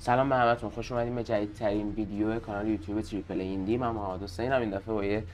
سلام 0.00 0.28
به 0.28 0.36
همتون. 0.36 0.70
خوش 0.70 0.92
اومدیم 0.92 1.14
به 1.14 1.24
جدیدترین 1.24 1.90
ویدیو 1.90 2.38
کانال 2.38 2.68
یوتیوب 2.68 3.00
Triple 3.00 3.40
Indie. 3.40 3.76
من 3.76 3.90
محمد 3.90 4.22
حسین 4.22 4.52
هم 4.52 4.60
این 4.60 4.70
دفعه 4.70 4.94
با 4.94 5.04
یه 5.04 5.24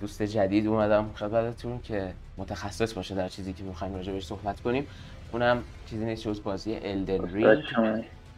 دوست 0.00 0.22
جدید 0.22 0.66
اومدم 0.66 1.10
خدمتتون 1.14 1.80
که 1.80 2.12
متخصص 2.36 2.92
باشه 2.94 3.14
در 3.14 3.28
چیزی 3.28 3.52
که 3.52 3.64
می‌خوایم 3.64 3.94
راجع 3.94 4.12
بهش 4.12 4.26
صحبت 4.26 4.60
کنیم. 4.60 4.86
اونم 5.32 5.62
چیزی 5.86 6.04
نیست 6.04 6.22
جز 6.22 6.42
بازی 6.42 6.78
Elden 6.82 7.34
Ring 7.34 7.64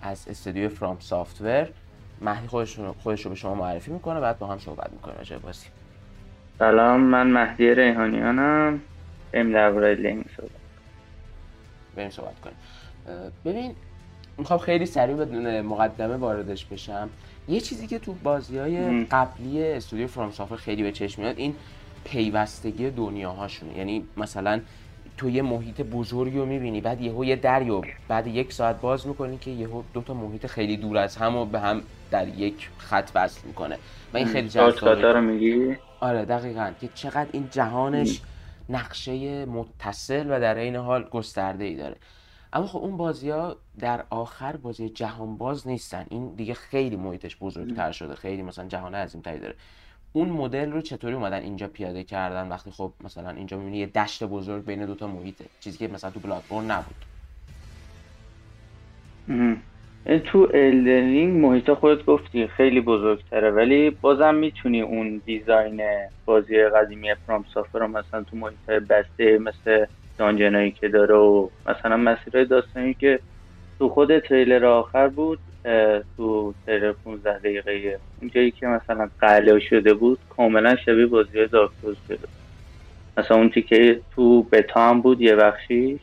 از 0.03 0.29
استودیو 0.29 0.69
FromSoftware 0.69 1.69
مهدی 2.21 2.47
خودش 2.47 2.79
خودش 3.03 3.25
رو 3.25 3.31
به 3.31 3.37
شما 3.37 3.55
معرفی 3.55 3.91
می‌کنه. 3.91 4.21
بعد 4.21 4.39
با 4.39 4.47
هم 4.47 4.59
صحبت 4.59 4.93
می‌کنیم 4.93 5.15
راجع 5.15 5.39
بازی. 5.39 5.67
سلام 6.59 7.01
من 7.01 7.27
مهدی 7.27 7.75
ریحانیانم. 7.75 8.81
بریم 9.33 9.53
درباره 9.53 9.95
Elden 9.95 10.11
Ring 10.11 10.25
صحبت 10.37 10.51
بریم 11.97 12.11
صحبت 12.11 12.41
کنیم. 12.41 12.57
ببین 13.45 13.75
می‌خوام 14.39 14.59
خیلی 14.59 14.87
سریع 14.87 15.15
به 15.17 15.63
مقدمه 15.63 16.17
واردش 16.17 16.65
بشم. 16.65 17.09
یه 17.49 17.61
چیزی 17.61 17.87
که 17.87 17.99
تو 17.99 18.13
بازی 18.13 18.59
های 18.59 19.05
قبلی 19.05 19.65
استودیو 19.65 20.07
فرام 20.07 20.31
خیلی 20.57 20.83
به 20.83 20.93
چشم 20.93 21.23
میاد 21.23 21.39
این 21.39 21.55
پیوستگی 22.05 22.91
دنیاهاشونه 22.91 23.79
یعنی 23.79 24.05
مثلا 24.17 24.61
تو 25.17 25.31
یه 25.31 25.43
محیط 25.43 25.81
بزرگی 25.81 26.39
رو 26.39 26.47
می‌بینی 26.47 26.81
بعد 26.81 27.01
یهو 27.01 27.25
یه 27.25 27.37
دریو 27.37 27.83
بعد 28.09 28.27
یک 28.27 28.53
ساعت 28.53 28.81
باز 28.81 29.07
می‌کنی 29.07 29.39
که 29.39 29.51
یهو 29.51 29.83
دو 29.95 30.03
تا 30.03 30.15
محیط 30.15 30.47
خیلی 30.47 30.77
دور 30.77 30.99
از 30.99 31.17
هم 31.17 31.37
و 31.37 31.45
به 31.45 31.61
هم 31.61 31.83
در 32.11 32.29
یک 32.29 32.69
خط 32.79 33.11
وصل 33.15 33.41
می‌کنه. 33.47 33.79
و 34.15 34.17
این 34.17 34.27
خیلی 34.27 34.49
جذابه. 34.49 35.13
رو 35.13 35.21
میگی؟ 35.21 35.77
آره 36.01 36.25
دقیقا. 36.25 36.71
که 36.81 36.89
چقدر 36.95 37.27
این 37.33 37.49
جهانش 37.51 38.21
نقشه 38.69 39.45
متصل 39.45 40.27
و 40.31 40.41
در 40.41 40.55
این 40.55 40.77
حال 40.77 41.03
گسترده 41.03 41.65
ای 41.65 41.75
داره. 41.75 41.97
اما 42.53 42.67
خب 42.67 42.79
اون 42.79 42.97
بازی 42.97 43.31
ها 43.31 43.57
در 43.79 44.05
آخر 44.11 44.57
بازی 44.57 44.89
جهان 44.89 45.37
باز 45.37 45.69
نیستن. 45.69 46.07
این 46.11 46.35
دیگه 46.35 46.55
خیلی 46.55 46.97
محیطش 46.97 47.37
بزرگتر 47.37 47.93
شده. 47.93 48.15
خیلی 48.15 48.43
مثلا 48.43 48.69
جهان 48.69 48.95
عظیم 48.95 49.21
تری 49.21 49.39
داره. 49.39 49.55
اون 50.13 50.29
مدل 50.29 50.73
رو 50.73 50.81
چطوری 50.81 51.15
اومدن 51.15 51.43
اینجا 51.43 51.69
پیاده 51.69 52.05
کردن؟ 52.05 52.49
وقتی 52.49 52.71
خب 52.71 52.93
مثلا 53.05 53.31
اینجا 53.31 53.57
می‌بینی 53.57 53.79
یه 53.79 53.87
دشت 53.87 54.25
بزرگ 54.25 54.65
بین 54.65 54.87
دوتا 54.87 55.07
محیطه. 55.07 55.45
چیزی 55.61 55.79
که 55.79 55.89
مثلا 55.89 56.11
تو 56.11 56.21
بلادبورن 56.21 56.71
نبود. 56.71 57.05
تو 60.25 60.49
الدرینگ 60.55 61.45
محیط 61.45 61.71
خودت 61.71 62.05
گفتی 62.05 62.47
خیلی 62.47 62.81
بزرگتره 62.81 63.51
ولی 63.51 63.91
بازم 63.91 64.35
می‌تونی 64.35 64.81
اون 64.81 65.23
دیزاین 65.27 65.83
بازی 66.25 66.65
قدیمی 66.65 67.09
سافر 67.55 67.79
رو 67.79 67.89
مثلا 67.89 68.23
تو 68.23 68.37
محیط 68.37 68.71
بسته 68.71 69.39
مثل 69.39 69.87
دانجنایی 70.19 70.71
که 70.71 70.89
داره 70.89 71.15
و 71.15 71.49
مثلا 71.67 71.97
مسیرهای 71.97 72.45
داستانی 72.45 72.95
که 72.95 73.21
تو 73.79 73.89
خود 73.89 74.19
تریلر 74.19 74.65
آخر 74.67 75.09
بود 75.09 75.39
تو 76.17 76.55
تریلر 76.67 76.93
15 76.93 77.39
دقیقه 77.39 77.99
اونجایی 78.21 78.51
که 78.51 78.67
مثلا 78.67 79.09
قلعه 79.21 79.61
شده 79.61 79.95
بود 79.95 80.19
کاملا 80.37 80.77
شبیه 80.77 81.07
بازی 81.07 81.47
دارکتوز 81.47 81.97
شده 82.09 82.29
مثلا 83.19 83.37
اون 83.37 83.49
که 83.49 84.01
تو 84.15 84.43
بتا 84.43 84.91
هم 84.91 85.01
بود 85.01 85.21
یه 85.21 85.37
بخشی 85.37 86.01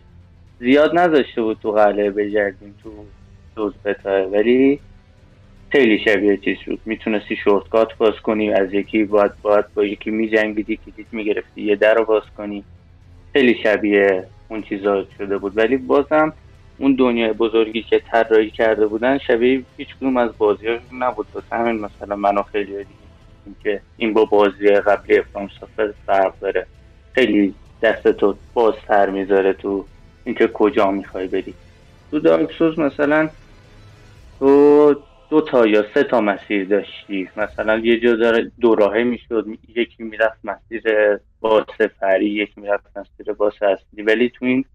زیاد 0.59 0.99
نذاشته 0.99 1.41
بود 1.41 1.58
تو 1.61 1.71
قلعه 1.71 2.11
بگردیم 2.11 2.75
تو 2.83 2.89
دوز 3.55 3.73
بتا. 3.86 4.30
ولی 4.30 4.80
خیلی 5.69 5.99
شبیه 5.99 6.38
چیز 6.38 6.58
شد 6.66 6.80
می‌تونستی 6.86 7.36
شورتکات 7.36 7.97
باز 7.97 8.13
کنی 8.23 8.53
از 8.53 8.73
یکی 8.73 9.03
باید 9.03 9.31
باید 9.41 9.66
با 9.73 9.83
یکی 9.86 10.11
میجنگیدی 10.11 10.80
کلیت 10.86 11.08
می‌گرفتی. 11.11 11.61
یه 11.61 11.75
در 11.75 11.93
رو 11.93 12.05
باز 12.05 12.23
کنی. 12.38 12.63
خیلی 13.36 13.55
شبیه 13.64 14.30
اون 14.47 14.61
چیزا 14.61 15.05
شده 15.17 15.38
بود. 15.38 15.58
ولی 15.58 15.78
بازم 15.78 16.33
اون 16.80 16.95
دنیای 16.95 17.33
بزرگی 17.33 17.83
که 17.83 18.03
طراحی 18.11 18.52
کرده 18.52 18.88
بودن 18.88 19.17
شبیه 19.17 19.66
هیچ 19.77 19.88
کدوم 19.97 20.17
از 20.17 20.38
بازی 20.38 20.66
نبود. 20.92 21.27
واسه 21.33 21.55
همین 21.55 21.80
مثلا 21.81 22.16
منو 22.16 22.44
خیلی 22.44 22.83
دیگه 22.86 23.08
که 23.59 23.81
این 23.95 24.14
با 24.14 24.25
بازی 24.25 24.67
قبلی 24.67 25.22
فرام 25.22 25.50
سافر 25.59 25.94
فرق 26.05 26.39
داره. 26.39 26.67
خیلی 27.15 27.55
دست 27.82 28.08
تو 28.08 28.39
بازتر 28.54 29.10
می‌ذاره 29.10 29.54
تو 29.54 29.89
اینکه 30.23 30.48
کجا 30.48 30.92
می‌خوای 30.92 31.27
بری. 31.27 31.55
تو 32.11 32.20
دارک 32.20 32.61
مثلا 32.61 33.30
تو 34.39 35.05
دو 35.30 35.41
تا 35.41 35.67
یا 35.67 35.86
سه 35.93 36.03
تا 36.03 36.21
مسیر 36.21 36.65
داشتی. 36.65 37.30
مثلا 37.36 37.77
یه 37.77 37.99
جا 37.99 38.15
داره 38.15 38.52
دو 38.61 38.75
راهه 38.75 39.03
می‌شد 39.03 39.45
یکی 39.75 40.03
می‌رفت 40.03 40.39
مسیر 40.43 40.83
باس 41.39 41.81
فری 41.99 42.25
یکی 42.25 42.61
می‌رفت 42.61 42.97
مسیر 42.97 43.33
باس 43.33 43.63
اصلی 43.63 44.02
ولی 44.02 44.30
تو 44.30 44.45
این 44.45 44.65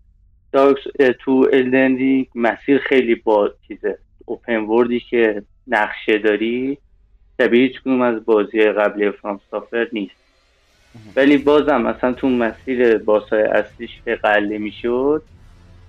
تو 1.20 1.48
الدنی 1.52 2.28
مسیر 2.34 2.78
خیلی 2.78 3.14
با 3.14 3.54
چیزه 3.68 3.98
اوپن 4.24 4.56
وردی 4.56 5.00
که 5.00 5.42
نقشه 5.66 6.18
داری 6.18 6.78
شبیه 7.40 7.62
هیچ 7.62 7.86
از 7.86 8.24
بازی 8.24 8.62
قبلی 8.62 9.10
فرام 9.10 9.40
سافر 9.50 9.88
نیست. 9.92 10.14
ولی 11.16 11.38
بازم 11.38 11.82
مثلا 11.82 12.12
تو 12.12 12.28
مسیر 12.28 12.98
باسای 12.98 13.42
اصلیش 13.42 13.90
که 14.04 14.14
قله 14.14 14.58
می‌شد 14.58 15.22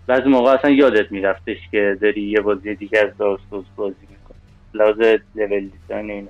بعضی 0.08 0.30
موقع 0.30 0.52
اصلا 0.52 0.72
یادت 0.72 1.12
میرفتش 1.12 1.58
که 1.72 1.98
داری 2.02 2.22
یه 2.22 2.40
بازی 2.42 2.76
دیگه 2.76 3.00
از 3.00 3.18
دارسوز 3.18 3.66
بازی 3.76 4.08
لازم 4.74 5.18
لول 5.36 5.70
دیزاین 5.70 6.12
این 6.12 6.30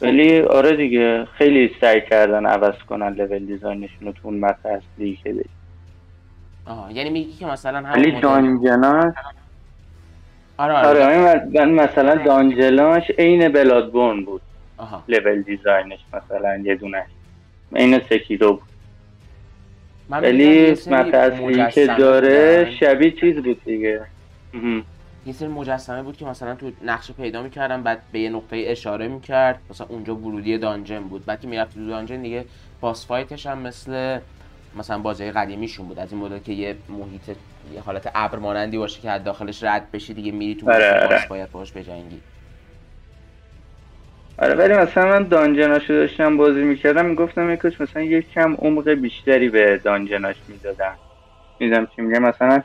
ولی 0.00 0.40
آره 0.40 0.76
دیگه 0.76 1.24
خیلی 1.24 1.74
سعی 1.80 2.00
کردن 2.00 2.46
عوض 2.46 2.78
کنن 2.88 3.08
لول 3.08 3.46
دیزاینشون 3.46 4.06
رو 4.06 4.12
تو 4.12 4.20
اون 4.22 4.40
متن 4.40 4.68
اصلی 4.68 5.18
که 5.24 5.32
داری 5.32 5.48
آها. 6.66 6.90
یعنی 6.92 7.10
میگی 7.10 7.32
که 7.32 7.46
مثلا 7.46 7.78
هم 7.78 7.92
ولی 7.92 8.20
دانجناش 8.20 9.14
آره 10.58 10.74
آره, 10.74 11.04
آره 11.04 11.64
مثلا 11.64 12.14
دانجلاش 12.14 13.10
عین 13.18 13.48
بلادبورن 13.48 14.24
بود. 14.24 14.42
آها. 14.76 15.04
لول 15.08 15.42
دیزاینش 15.42 15.98
مثلا 16.12 16.56
یه 16.56 16.74
دونه. 16.74 17.06
عین 17.76 18.00
سکیرو 18.10 18.52
بود. 18.52 18.62
ولی 20.10 20.70
متن 20.70 21.14
اصلی 21.14 21.70
که 21.70 21.86
داره 21.86 22.70
شبیه 22.80 23.10
چیز 23.10 23.36
بود 23.36 23.64
دیگه. 23.64 24.00
یه 25.26 25.32
سری 25.32 25.48
مجسمه 25.48 26.02
بود 26.02 26.16
که 26.16 26.24
مثلا 26.24 26.54
تو 26.54 26.72
نقشه 26.84 27.12
پیدا 27.12 27.42
می‌کردم 27.42 27.82
بعد 27.82 28.02
به 28.12 28.18
یه 28.18 28.30
نقطه 28.30 28.64
اشاره 28.66 29.08
می‌کرد. 29.08 29.60
مثلا 29.70 29.86
اونجا 29.90 30.14
ورودی 30.14 30.58
دانجن 30.58 31.00
بود. 31.00 31.24
بعد 31.24 31.40
که 31.40 31.48
می‌رفت 31.48 31.74
تو 31.74 31.86
دانجن 31.86 32.22
دیگه 32.22 32.44
باس 32.80 33.06
فایتش 33.06 33.46
هم 33.46 33.58
مثل 33.58 34.18
مثلا 34.78 34.98
بازی 34.98 35.30
قدیمیشون 35.30 35.86
بود. 35.86 35.98
از 35.98 36.12
این 36.12 36.20
مدل 36.20 36.38
که 36.38 36.52
یه 36.52 36.76
محیط 36.88 37.36
یه 37.74 37.80
حالت 37.80 38.10
ابر 38.14 38.38
مانندی 38.38 38.78
باشه 38.78 39.00
که 39.00 39.10
از 39.10 39.24
داخلش 39.24 39.62
رد 39.62 39.90
بشی 39.92 40.14
دیگه 40.14 40.32
میری 40.32 40.54
تو 40.54 40.70
آره 40.70 41.08
باس 41.10 41.26
باید 41.26 41.52
باش 41.52 41.72
بجنگی. 41.72 42.20
آره 44.38 44.54
ولی 44.54 44.74
مثلا 44.74 45.06
من 45.06 45.22
dungeon 45.22 45.71
اشو 45.71 45.92
داشتم 45.92 46.36
بازی 46.36 46.64
می‌کردم 46.64 47.06
می‌گفتم 47.06 47.50
ای 47.50 47.56
کاش 47.56 47.80
مثلا 47.80 48.02
یک 48.02 48.32
کم 48.32 48.54
عمق 48.54 48.88
بیشتری 48.88 49.48
به 49.48 49.80
dungeon 49.84 50.24
اش 50.24 50.36
می‌دادم 50.48 50.96
میدم 51.58 51.86
چی 51.96 52.02
میگه 52.02 52.18
مثلا 52.18 52.62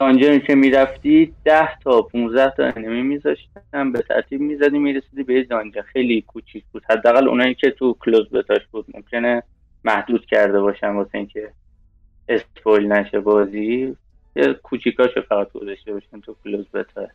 dungeon 0.00 0.35
ی 0.35 0.40
که 0.40 0.54
می‌رفتی 0.54 1.34
ده 1.44 1.78
تا 1.84 2.02
15 2.02 2.50
تا 2.50 2.64
enemy 2.64 3.02
میذاشتن 3.02 3.92
به 3.92 4.02
ترتیب 4.02 4.40
می‌زدی 4.40 4.78
می‌رسیدی 4.78 5.22
به 5.22 5.42
dungeon 5.42 5.82
خیلی 5.82 6.22
کوچیک 6.22 6.64
بود. 6.72 6.82
حداقل 6.90 7.28
اونایی 7.28 7.54
که 7.54 7.70
تو 7.70 7.96
closed 8.00 8.30
beta 8.30 8.54
ش 8.54 8.66
بود 8.72 8.86
ممکنه 8.94 9.42
محدود 9.84 10.26
کرده 10.26 10.60
باشن 10.60 10.88
واسه 10.88 11.10
اینکه 11.14 11.52
spoil 12.28 12.92
نشه 12.92 13.20
بازی. 13.20 13.96
یه 14.36 14.52
کوچیکاشو 14.54 15.22
فقط 15.22 15.52
گذاشته 15.52 15.92
باشن 15.92 16.20
تو 16.20 16.36
closed 16.44 16.68
beta 16.68 17.06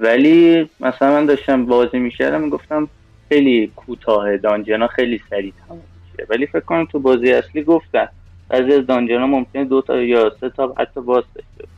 ولی 0.00 0.70
مثلا 0.80 1.10
من 1.10 1.26
داشتم 1.26 1.66
بازی 1.66 1.98
می‌کردم 1.98 2.40
می‌گفتم 2.40 2.88
خیلی 3.28 3.72
کوتاه 3.76 4.36
دانجنا 4.36 4.86
خیلی 4.86 5.20
سریع 5.30 5.52
تموم 5.68 5.82
میشه. 6.02 6.26
ولی 6.30 6.46
فکر 6.46 6.60
کنم 6.60 6.84
تو 6.84 7.00
بازی 7.00 7.32
اصلی 7.32 7.62
گفتن 7.62 8.08
بعضی 8.48 8.72
از 8.72 8.86
دانجنا 8.86 9.26
ممکنه 9.26 9.64
دو 9.64 9.82
تا 9.82 10.02
یا 10.02 10.36
سه 10.40 10.50
تا 10.50 10.74
حتی 10.78 11.00
باز 11.00 11.24
داشته 11.34 11.73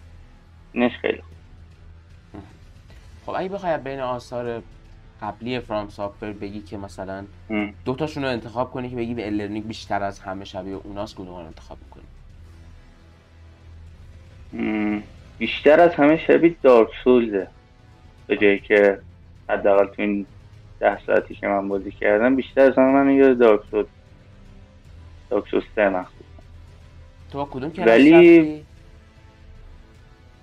نش 0.76 0.92
خیلی. 1.00 1.22
خب 3.26 3.34
اگه 3.36 3.48
بخوای 3.48 3.78
بین 3.78 4.00
آثار 4.00 4.62
قبلی 5.22 5.60
فرام 5.60 5.88
سافر 5.88 6.32
بگی 6.32 6.60
که 6.60 6.76
مثلا 6.76 7.24
دو 7.84 7.94
تاشون 7.94 8.22
رو 8.22 8.28
انتخاب 8.28 8.70
کنی 8.70 8.90
که 8.90 8.96
بگی 8.96 9.14
به 9.14 9.26
الرنینگ 9.26 9.66
بیشتر 9.66 10.02
از 10.02 10.20
همه 10.20 10.44
شبیه 10.44 10.74
اوناست 10.74 11.14
کدوم 11.14 11.28
رو 11.28 11.34
انتخاب 11.34 11.78
می‌کنی؟ 11.84 12.02
بیشتر 15.38 15.80
از 15.80 15.94
همه 15.94 16.26
شبیه 16.26 16.56
دارک 16.62 16.88
سولزه 17.04 17.48
به 18.26 18.36
جایی 18.36 18.58
که 18.58 19.00
حداقل 19.48 19.86
تو 19.86 20.02
این 20.02 20.26
ده 20.80 20.98
ساعتی 21.06 21.34
که 21.34 21.46
من 21.46 21.68
بازی 21.68 21.90
کردم 21.90 22.36
بیشتر 22.36 22.60
از 22.60 22.74
همه 22.78 22.92
من 22.92 23.10
یاد 23.10 23.38
دارک 23.38 23.60
سول 23.70 23.84
دارک 25.30 25.48
سول 25.48 25.62
سه 25.74 25.88
مخصوصا 25.88 26.24
تو 27.32 27.44
کدوم 27.44 27.70
که 27.70 27.84
ولی 27.84 28.66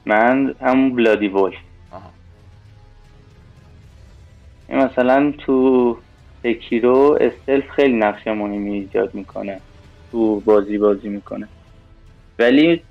من 0.06 0.56
همون 0.62 0.96
بلادی 0.96 1.28
وولف 1.28 1.54
مثلا 4.70 5.34
تو 5.40 5.98
سکیرو 6.44 7.18
استلف 7.22 7.70
خیلی 7.70 7.94
نقش 7.94 8.28
مهمی 8.28 8.74
ایجاد 8.74 9.14
می‌کنه. 9.14 9.62
تو 10.12 10.42
بازی 10.42 10.78
بازی 10.78 11.10
می‌کنه. 11.10 11.50
ولی 12.40 12.86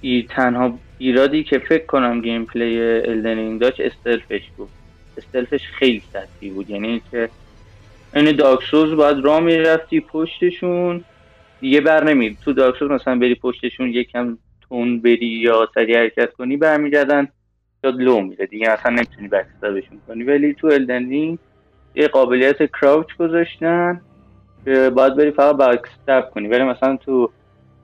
ای 0.00 0.26
تنها 0.30 0.80
ایرادی 0.96 1.44
که 1.44 1.58
فکر 1.58 1.86
کنم 1.86 2.20
gameplay 2.20 2.44
Elden 2.44 2.80
Ring 2.82 3.60
داشت 3.60 3.80
stealth 3.80 4.34
ش 4.34 4.50
بود. 4.56 4.72
stealth 5.16 5.50
ش 5.50 5.60
خیلی 5.78 6.02
سطحی 6.12 6.50
بود. 6.50 6.70
یعنی 6.70 7.02
که 7.10 7.30
این 8.14 8.32
Dark 8.36 8.62
Souls 8.62 8.94
باید 8.94 9.18
راه 9.24 9.40
می‌رفتی 9.40 10.00
پشتشون. 10.00 11.04
دیگه 11.60 11.80
بر 11.80 12.04
نمید 12.04 12.38
تو 12.40 12.52
Dark 12.52 12.69
Souls 12.69 12.90
مثلا 12.90 13.18
بری 13.18 13.34
پشتشون 13.34 13.88
یکم 13.88 14.38
تند 14.68 15.00
بری 15.00 15.26
یا 15.26 15.68
سریع 15.74 15.98
حرکت 15.98 16.32
کنی 16.32 16.56
برمیگردن 16.56 17.28
یا 17.84 17.90
لو 17.90 18.20
میره. 18.20 18.46
دیگه 18.46 18.70
اصلا 18.70 18.92
نمی‌تونی 18.92 19.28
backstab 19.28 19.76
شون 19.76 20.00
کنی. 20.08 20.24
ولی 20.24 20.54
تو 20.54 20.66
Elden 20.66 21.06
Ring 21.06 21.38
یه 21.94 22.08
قابلیت 22.08 22.70
کراوچ 22.70 23.16
گذاشتن 23.16 24.00
که 24.64 24.90
باید 24.90 25.16
بری 25.16 25.30
فقط 25.30 25.56
بکستاب 25.56 26.30
کنی. 26.30 26.48
ولی 26.48 26.64
مثلا 26.64 26.96
تو 26.96 27.30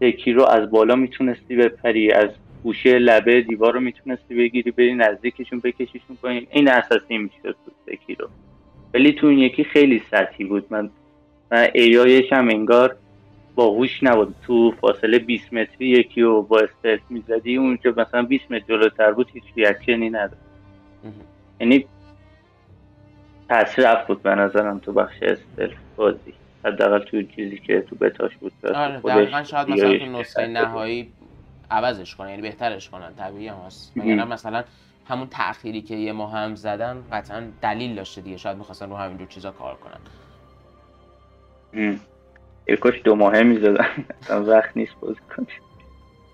یکی 0.00 0.32
رو 0.32 0.44
از 0.44 0.70
بالا 0.70 0.96
می‌تونستی 0.96 1.56
بپری 1.56 2.12
از 2.12 2.30
گوشه 2.62 2.98
لبه 2.98 3.40
دیوار 3.40 3.72
رو 3.74 3.80
می‌تونستی 3.80 4.34
بگیری 4.34 4.70
بری 4.70 4.94
نزدیکشون 4.94 5.60
بکشیشون 5.60 6.16
کنی 6.22 6.48
این 6.50 6.68
اساسی 6.68 7.18
میشه 7.18 7.42
تو 7.42 7.92
یکی 7.92 8.14
رو. 8.14 8.28
ولی 8.94 9.12
تو 9.12 9.26
این 9.26 9.38
یکی 9.38 9.64
خیلی 9.64 10.02
سطحی 10.10 10.44
بود. 10.44 10.66
من 10.70 10.90
من 11.52 11.68
ایایش 11.74 12.32
هم 12.32 12.48
انگار 12.48 12.96
باهوش 13.54 14.02
نبود. 14.02 14.34
تو 14.46 14.74
فاصله 14.80 15.18
20 15.18 15.52
متری 15.52 15.88
یکی 15.88 16.22
رو 16.22 16.42
با 16.42 16.60
استلف 16.60 17.00
می‌زدی 17.10 17.56
اون 17.56 17.76
که 17.76 17.94
مثلا 17.96 18.22
20 18.22 18.50
متر 18.50 18.64
جلوتر 18.68 19.12
بود 19.12 19.30
هیچ 19.32 19.44
ریاکشنی 19.56 20.10
نداشت. 20.10 20.42
یعنی 21.60 21.86
رفت 23.78 24.06
بود 24.06 24.22
به 24.22 24.34
نظرم 24.34 24.78
تو 24.78 24.92
بخش 24.92 25.22
استلف 25.22 25.76
بازی. 25.96 26.34
حداقل 26.64 26.98
تو 26.98 27.22
چیزی 27.22 27.58
که 27.58 27.80
تو 27.80 27.96
بتاش 27.96 28.36
بود 28.36 28.52
آره 28.74 29.00
دقیقا 29.00 29.42
شاید 29.42 29.68
مثلا 29.68 29.98
تو 29.98 30.06
نسخه 30.06 30.46
نهایی 30.46 31.12
عوضش 31.70 32.14
کنن 32.14 32.28
یعنی 32.28 32.42
بهترش 32.42 32.88
کنن 32.88 33.14
طبیعی 33.14 33.48
هست. 33.48 33.96
مثلا 33.96 34.64
همون 35.08 35.26
تأخیری 35.26 35.82
که 35.82 35.94
یه 35.94 36.12
ماه 36.12 36.32
هم 36.32 36.54
زدن 36.54 37.04
قطعا 37.12 37.42
دلیل 37.62 37.94
داشته 37.94 38.20
دیگه 38.20 38.36
شاید 38.36 38.56
می‌خواستن 38.56 38.90
رو 38.90 38.96
همینجور 38.96 39.28
چیزا 39.28 39.50
کار 39.50 39.76
کنن. 39.76 40.00
کاش 42.80 43.02
دو 43.04 43.14
ماهه 43.14 43.42
می‌زدن. 43.42 43.86
وقت 44.30 44.76
نیست 44.76 44.92
بازی 45.00 45.20
کنی 45.36 45.46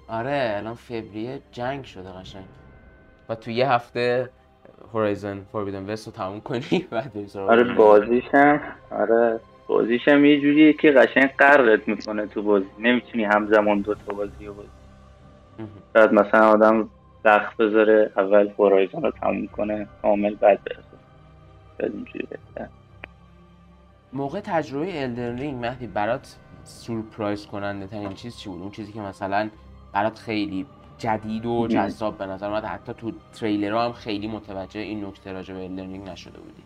آره 0.08 0.54
الان 0.56 0.74
فوریه 0.74 1.40
جنگ 1.52 1.84
شده 1.84 2.08
قشنگ. 2.20 2.44
و 3.28 3.34
تو 3.34 3.50
یه 3.50 3.70
هفته 3.70 4.30
هورایزن 4.92 5.40
فوربیدن 5.52 5.90
وست 5.90 6.06
رو 6.06 6.12
تموم 6.12 6.40
کنی 6.40 6.86
بعد 6.90 7.12
آره 7.36 7.74
بازیشم 7.74 8.60
آره 8.90 9.40
بازیشم 9.66 10.24
یه 10.24 10.40
جوریه 10.40 10.72
که 10.72 10.90
قشنگ 10.90 11.30
قررت 11.38 11.88
می‌کنه 11.88 12.26
تو 12.26 12.42
بازی. 12.42 12.66
نمی‌تونی 12.78 13.24
همزمان 13.24 13.80
دو 13.80 13.94
تا 13.94 14.14
بازی 14.14 14.46
رو 14.46 14.54
بازی 14.54 14.68
بعد 15.92 16.12
مثلا 16.12 16.48
آدم 16.48 16.88
وقت 17.24 17.56
بذاره 17.56 18.10
اول 18.16 18.48
هورایزن 18.58 19.02
رو 19.02 19.10
تموم 19.10 19.46
کنه 19.46 19.86
کامل 20.02 20.34
بعد 20.34 20.58
برسه 20.64 21.94
اینجوری 21.94 22.26
بهتر. 22.30 22.68
موقع 24.12 24.40
تجربه 24.40 25.02
الدن 25.02 25.38
رینگ 25.38 25.60
مهدی 25.60 25.86
برات 25.86 26.36
سورپرایز 26.64 27.46
کننده 27.46 27.86
ترین 27.86 28.14
چیز 28.14 28.36
چی 28.36 28.48
بود؟ 28.48 28.62
اون 28.62 28.70
چیزی 28.70 28.92
که 28.92 29.00
مثلا 29.00 29.50
برات 29.92 30.18
خیلی 30.18 30.66
جدید 30.98 31.46
و 31.46 31.66
جذاب 31.68 32.18
به 32.18 32.26
نظر 32.26 32.48
اومد. 32.48 32.64
حتی 32.64 32.92
تو 32.94 33.12
تریلر 33.40 33.84
هم 33.84 33.92
خیلی 33.92 34.28
متوجه 34.28 34.80
این 34.80 35.04
نکته 35.04 35.32
راجع 35.32 35.54
به 35.54 35.64
الدن 35.64 36.12
نشده 36.12 36.38
بودی. 36.38 36.62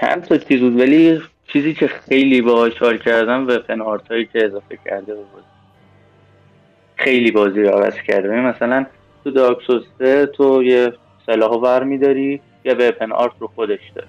چند 0.00 0.22
تا 0.22 0.38
چیز 0.38 0.60
بود 0.60 0.80
ولی 0.80 1.20
چیزی 1.52 1.74
که 1.74 1.86
خیلی 1.86 2.42
باهاش 2.42 2.78
حال 2.78 2.98
کردم 2.98 3.46
و 3.48 3.58
فن 3.58 3.80
هایی 4.10 4.26
که 4.26 4.44
اضافه 4.44 4.78
کرده 4.84 5.14
بود. 5.14 5.44
خیلی 6.96 7.30
بازی 7.30 7.62
رو 7.62 7.68
عوض 7.68 7.94
کرده. 7.94 8.40
مثلا 8.40 8.86
تو 9.24 9.30
دارک 9.30 9.58
تو 10.36 10.62
یه 10.62 10.92
سلاح 11.26 11.50
ور 11.50 11.84
میداری 11.84 12.40
یه 12.64 12.74
وپن 12.74 13.12
آرت 13.12 13.32
رو 13.38 13.46
خودش 13.46 13.80
داره 13.94 14.08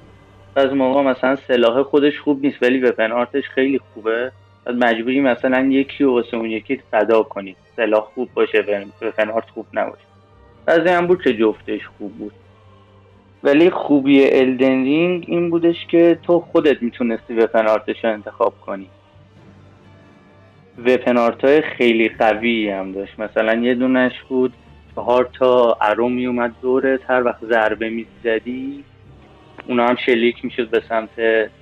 از 0.60 0.74
موقع 0.74 1.02
مثلا 1.02 1.36
سلاح 1.36 1.84
خودش 1.84 2.20
خوب 2.20 2.46
نیست 2.46 2.64
ولی 2.64 2.80
وپن 2.80 3.12
آرتش 3.12 3.44
خیلی 3.50 3.80
خوبه. 3.94 4.32
از 4.66 4.76
مجبوری 4.76 5.22
مثلا 5.22 5.66
یکی 5.66 6.04
و 6.04 6.12
واسه 6.12 6.38
اون 6.38 6.50
یکی 6.50 6.82
فدا 6.92 7.24
کنی 7.24 7.56
سلاح 7.76 8.02
خوب 8.02 8.30
باشه 8.34 8.86
وپن 9.02 9.30
آرت 9.30 9.50
خوب 9.50 9.66
نباشه. 9.74 10.04
از 10.68 10.88
هم 10.88 11.08
بود 11.08 11.24
که 11.24 11.34
جفتش 11.34 11.88
خوب 11.98 12.14
بود. 12.18 12.34
ولی 13.44 13.70
خوبی 13.70 14.30
الدنرینگ 14.32 15.26
این 15.28 15.50
بودش 15.50 15.86
که 15.88 16.20
تو 16.24 16.40
خودت 16.40 16.84
می‌تونستی 16.84 17.34
وپن 17.34 17.68
آرتش 17.68 18.04
رو 18.04 18.12
انتخاب 18.12 18.54
کنی. 18.66 18.88
وپن 20.86 21.18
های 21.44 21.62
خیلی 21.62 22.10
قوی 22.10 22.70
هم 22.70 22.92
داشت. 22.92 23.20
مثلا 23.20 23.54
یه 23.54 23.76
دونش 23.76 24.22
بود 24.30 24.54
چهار 24.96 25.30
تا 25.40 25.78
ارو 25.82 26.10
میومد 26.10 26.52
دوره 26.62 27.00
هر 27.08 27.24
وقت 27.24 27.46
ضربه 27.46 27.90
می‌زدی 27.90 28.84
اونا 29.70 29.88
هم 29.88 29.96
شلیک 29.96 30.46
می‌شد 30.46 30.70
به 30.70 30.82
سمت 30.90 31.10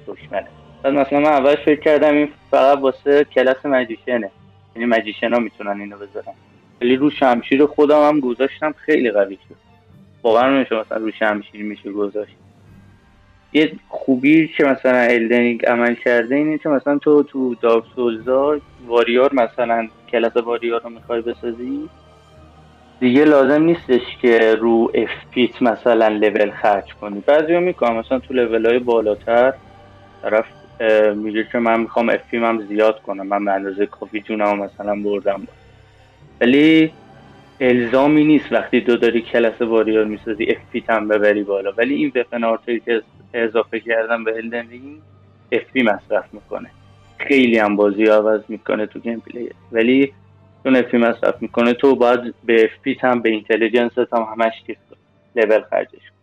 دشمنه. 0.07 0.47
بعد 0.83 0.93
مثلا 0.93 1.19
من 1.19 1.25
اول 1.25 1.55
فکر 1.55 1.79
کردم 1.79 2.13
این 2.13 2.29
فقط 2.51 2.77
واسه 2.77 3.23
کلاس 3.23 3.65
magician 3.65 4.16
ه. 4.16 4.29
یعنی 4.75 4.85
magician 4.85 5.33
ها 5.33 5.39
می‌تونن 5.39 5.81
اینو 5.81 5.95
بذارن. 5.95 6.33
ولی 6.81 6.95
رو 6.95 7.09
شمشیر 7.09 7.65
خودم 7.65 8.07
هم 8.07 8.19
گذاشتم 8.19 8.75
خیلی 8.77 9.11
قوی 9.11 9.37
شد. 9.49 9.55
باورت 10.21 10.49
نمیشه 10.49 10.79
مثلا 10.79 10.97
رو 10.97 11.11
شمشیر 11.11 11.63
میشه 11.63 11.91
گذاشت. 11.91 12.35
یه 13.53 13.71
خوبی 13.87 14.47
که 14.47 14.63
مثلا 14.63 14.97
Elden 14.97 15.35
Ring 15.35 15.65
عمل 15.65 15.95
کرده 15.95 16.35
اینه 16.35 16.57
که 16.57 16.69
مثلا 16.69 16.97
تو 16.97 17.23
تو 17.23 17.55
Dark 17.55 17.83
Souls 17.95 18.59
ا 18.87 18.93
warrior 18.93 19.33
مثلا 19.33 19.87
کلاس 20.11 20.37
warrior 20.37 20.81
رو 20.83 20.89
می‌خوای 20.89 21.21
بسازی 21.21 21.89
دیگه 22.99 23.25
لازم 23.25 23.61
نیستش 23.61 24.17
که 24.21 24.55
رو 24.55 24.91
FP 24.93 25.09
ت 25.31 25.61
مثلا 25.61 26.07
level 26.07 26.51
خرج 26.51 26.93
کنی. 27.01 27.23
بعضی 27.27 27.53
ها 27.53 27.59
می‌کنم 27.59 27.95
مثلا 27.95 28.19
تو 28.19 28.33
لول 28.33 28.65
های 28.65 28.79
بالاتر 28.79 29.53
طرف 30.21 30.45
میگه 31.15 31.47
که 31.51 31.57
من 31.59 31.79
می‌خوام 31.79 32.09
FP 32.09 32.33
هم 32.33 32.65
زیاد 32.67 33.01
کنم. 33.01 33.27
من 33.27 33.45
به 33.45 33.51
اندازه 33.51 33.85
کافی 33.85 34.21
جونم 34.21 34.59
مثلا 34.59 34.95
بردم. 34.95 35.47
ولی 36.41 36.91
الزامی 37.59 38.23
نیست 38.23 38.51
وقتی 38.51 38.79
تو 38.81 38.97
داری 38.97 39.21
کلاس 39.21 39.61
warrior 39.61 40.05
می‌سازی 40.05 40.45
FP 40.49 40.57
ت 40.71 40.89
هم 40.89 41.07
ببری 41.07 41.43
بالا. 41.43 41.71
ولی 41.77 41.95
این 41.95 42.11
weapon 42.15 42.57
که 42.85 43.03
اضافه 43.33 43.79
کردم 43.79 44.23
به 44.23 44.35
Elden 44.35 44.67
FP 45.51 45.83
مصرف 45.83 46.33
می‌کنه. 46.33 46.69
خیلی 47.19 47.57
هم 47.57 47.75
بازی 47.75 48.05
عوض 48.05 48.41
می‌کنه 48.47 48.85
تو 48.85 48.99
gameplay 48.99 49.49
ولی 49.71 50.13
چون 50.73 51.01
مصرف 51.01 51.41
می‌کنه 51.41 51.73
تو 51.73 51.95
باید 51.95 52.35
به 52.43 52.63
FP 52.63 52.97
هم 53.01 53.21
به 53.21 53.29
intelligence 53.29 53.91
هم 53.97 54.27
همش 54.31 54.53
چیز 54.67 54.75
لول 55.35 55.61
خرجش 55.61 55.91
کن 55.91 56.17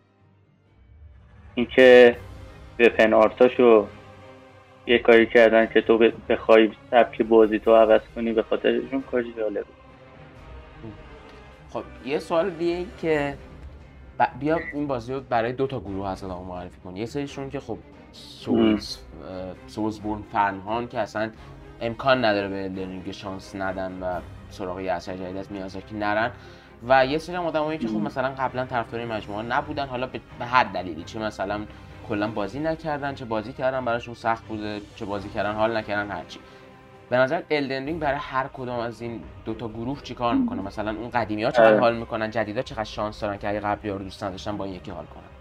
اینکه 1.55 2.17
به 2.77 2.89
پنارتاشو 2.89 3.87
یه 4.87 4.99
کاری 4.99 5.25
کردن 5.25 5.65
که 5.65 5.81
تو 5.81 6.11
بخوای 6.29 6.71
سبک 6.91 7.21
بازی 7.21 7.59
تو 7.59 7.75
عوض 7.75 8.01
کنی 8.15 8.33
به 8.33 8.43
خاطرشون 8.43 9.01
کاری 9.01 9.33
جالب 9.37 9.65
خب 11.69 11.83
یه 12.05 12.19
سوال 12.19 12.49
دیگه 12.49 12.85
که 13.01 13.37
بیا 14.39 14.59
این 14.73 14.87
بازی 14.87 15.13
رو 15.13 15.21
برای 15.21 15.53
دو 15.53 15.67
تا 15.67 15.79
گروه 15.79 16.09
اصلا 16.09 16.43
معرفی 16.43 16.79
کنی. 16.83 16.99
یه 16.99 17.05
سریشون 17.05 17.49
که 17.49 17.59
خب 17.59 17.77
سوز 18.11 18.99
سوز 19.67 20.01
بورن 20.01 20.21
فنهان 20.21 20.87
که 20.87 20.99
اصلا 20.99 21.31
امکان 21.81 22.25
نداره 22.25 22.47
به 22.47 22.69
لرنینگ 22.69 23.11
شانس 23.11 23.55
ندن 23.55 23.99
و 24.01 24.21
سراغ 24.49 24.79
یه 24.79 24.91
اثر 24.91 25.17
جدید 25.17 25.37
از 25.37 25.51
میازاکی 25.51 25.95
نرن. 25.95 26.31
و 26.87 27.05
یه 27.05 27.17
سری 27.17 27.35
آدمایی 27.35 27.77
که 27.77 27.87
خب 27.87 27.97
مثلا 27.97 28.29
قبلا 28.29 28.65
طرفدار 28.65 29.05
مجموعه 29.05 29.45
نبودن 29.45 29.87
حالا 29.87 30.07
به 30.39 30.45
هر 30.45 30.63
دلیلی 30.63 31.03
چه 31.03 31.19
مثلا 31.19 31.61
کلا 32.09 32.27
بازی 32.27 32.59
نکردن 32.59 33.15
چه 33.15 33.25
بازی 33.25 33.53
کردن 33.53 33.85
براشون 33.85 34.13
سخت 34.13 34.43
بوده 34.43 34.81
چه 34.95 35.05
بازی 35.05 35.29
کردن 35.29 35.53
حال 35.53 35.77
نکردن 35.77 36.11
هرچی 36.11 36.39
به 37.09 37.17
نظر 37.17 37.41
الدن 37.49 37.85
رینگ 37.85 37.99
برای 37.99 38.19
هر 38.19 38.47
کدام 38.47 38.79
از 38.79 39.01
این 39.01 39.21
دو 39.45 39.53
تا 39.53 39.67
گروه 39.67 40.01
چیکار 40.01 40.33
می‌کنه؟ 40.33 40.61
مثلا 40.61 40.91
اون 40.91 41.09
قدیمی 41.09 41.43
ها 41.43 41.51
چقدر 41.51 41.79
حال 41.79 41.97
می‌کنن؟ 41.97 42.31
جدیدا 42.31 42.61
چقدر 42.61 42.83
شانس 42.83 43.19
دارن 43.19 43.37
که 43.37 43.49
اگه 43.49 43.59
قبلی 43.59 43.89
ها 43.89 43.97
رو 43.97 44.03
دوست 44.03 44.23
نداشتن 44.23 44.57
با 44.57 44.65
این 44.65 44.73
یکی 44.73 44.91
حال 44.91 45.05
کنن؟ 45.05 45.34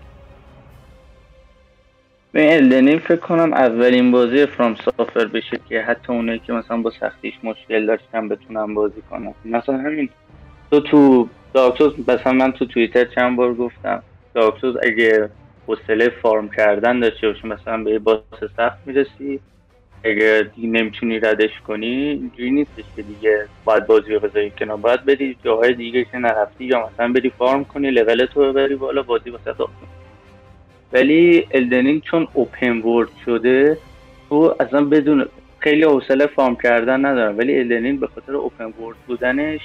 به 2.34 2.54
الدنینگ 2.54 2.98
فکر 2.98 3.16
کنم 3.16 3.52
اولین 3.52 4.10
بازی 4.10 4.46
فرام 4.46 4.74
سافر 4.74 5.24
بشه 5.24 5.60
که 5.68 5.80
حتی 5.80 6.12
اونایی 6.12 6.38
که 6.38 6.52
مثلا 6.52 6.76
با 6.76 6.90
سختیش 6.90 7.34
مشکل 7.42 7.86
داشتن 7.86 8.28
بتونن 8.28 8.74
بازی 8.74 9.02
کنن. 9.10 9.34
مثلا 9.44 9.78
همین 9.78 10.08
تو 10.70 10.80
تو 10.80 11.28
داکتوز 11.54 11.92
مثلا 12.08 12.32
من 12.32 12.52
تو 12.52 12.64
توییتر 12.66 13.04
چند 13.04 13.36
بار 13.36 13.54
گفتم 13.54 14.02
داکتوز 14.34 14.76
اگه 14.82 15.30
حوصله 15.66 16.08
فارم 16.08 16.48
کردن 16.48 17.00
داشته 17.00 17.28
باشه 17.28 17.46
مثلا 17.48 17.84
به 17.84 17.98
باس 17.98 18.20
سخت 18.56 18.78
می‌رسی. 18.86 19.40
اگه 20.04 20.50
نمی‌تونی 20.58 21.20
ردش 21.20 21.60
کنی 21.66 21.86
اینجوری 21.86 22.50
نیستش 22.50 22.84
که 22.96 23.02
دیگه 23.02 23.48
باید 23.64 23.86
بازی 23.86 24.14
رو 24.14 24.20
بذاری 24.20 24.52
کنار 24.58 24.76
باید 24.76 25.04
بری 25.04 25.38
جاهای 25.44 25.74
دیگه 25.74 26.04
که 26.04 26.18
نرفتی 26.18 26.64
یا 26.64 26.90
مثلا 26.92 27.12
بری 27.12 27.30
فارم 27.30 27.64
کنی 27.64 27.90
لول 27.90 28.26
تو 28.26 28.40
ببری 28.40 28.74
بالا 28.74 29.02
بازی 29.02 29.30
واسه 29.30 29.54
ولی 30.92 31.46
Elden 31.50 31.79
Ring 31.79 32.02
چون 32.02 32.28
open 32.32 32.78
world 32.82 33.08
شده 33.24 33.78
تو 34.28 34.54
اصلا 34.60 34.84
بدون 34.84 35.26
خیلی 35.58 35.84
حوصله 35.84 36.26
farm 36.26 36.56
کردن 36.56 37.04
ندارم. 37.06 37.38
ولی 37.38 37.58
Elden 37.58 37.81
Ring 37.81 38.00
به 38.00 38.06
خاطر 38.06 38.36
open 38.36 38.64
world 38.64 38.96
بودنش 39.06 39.60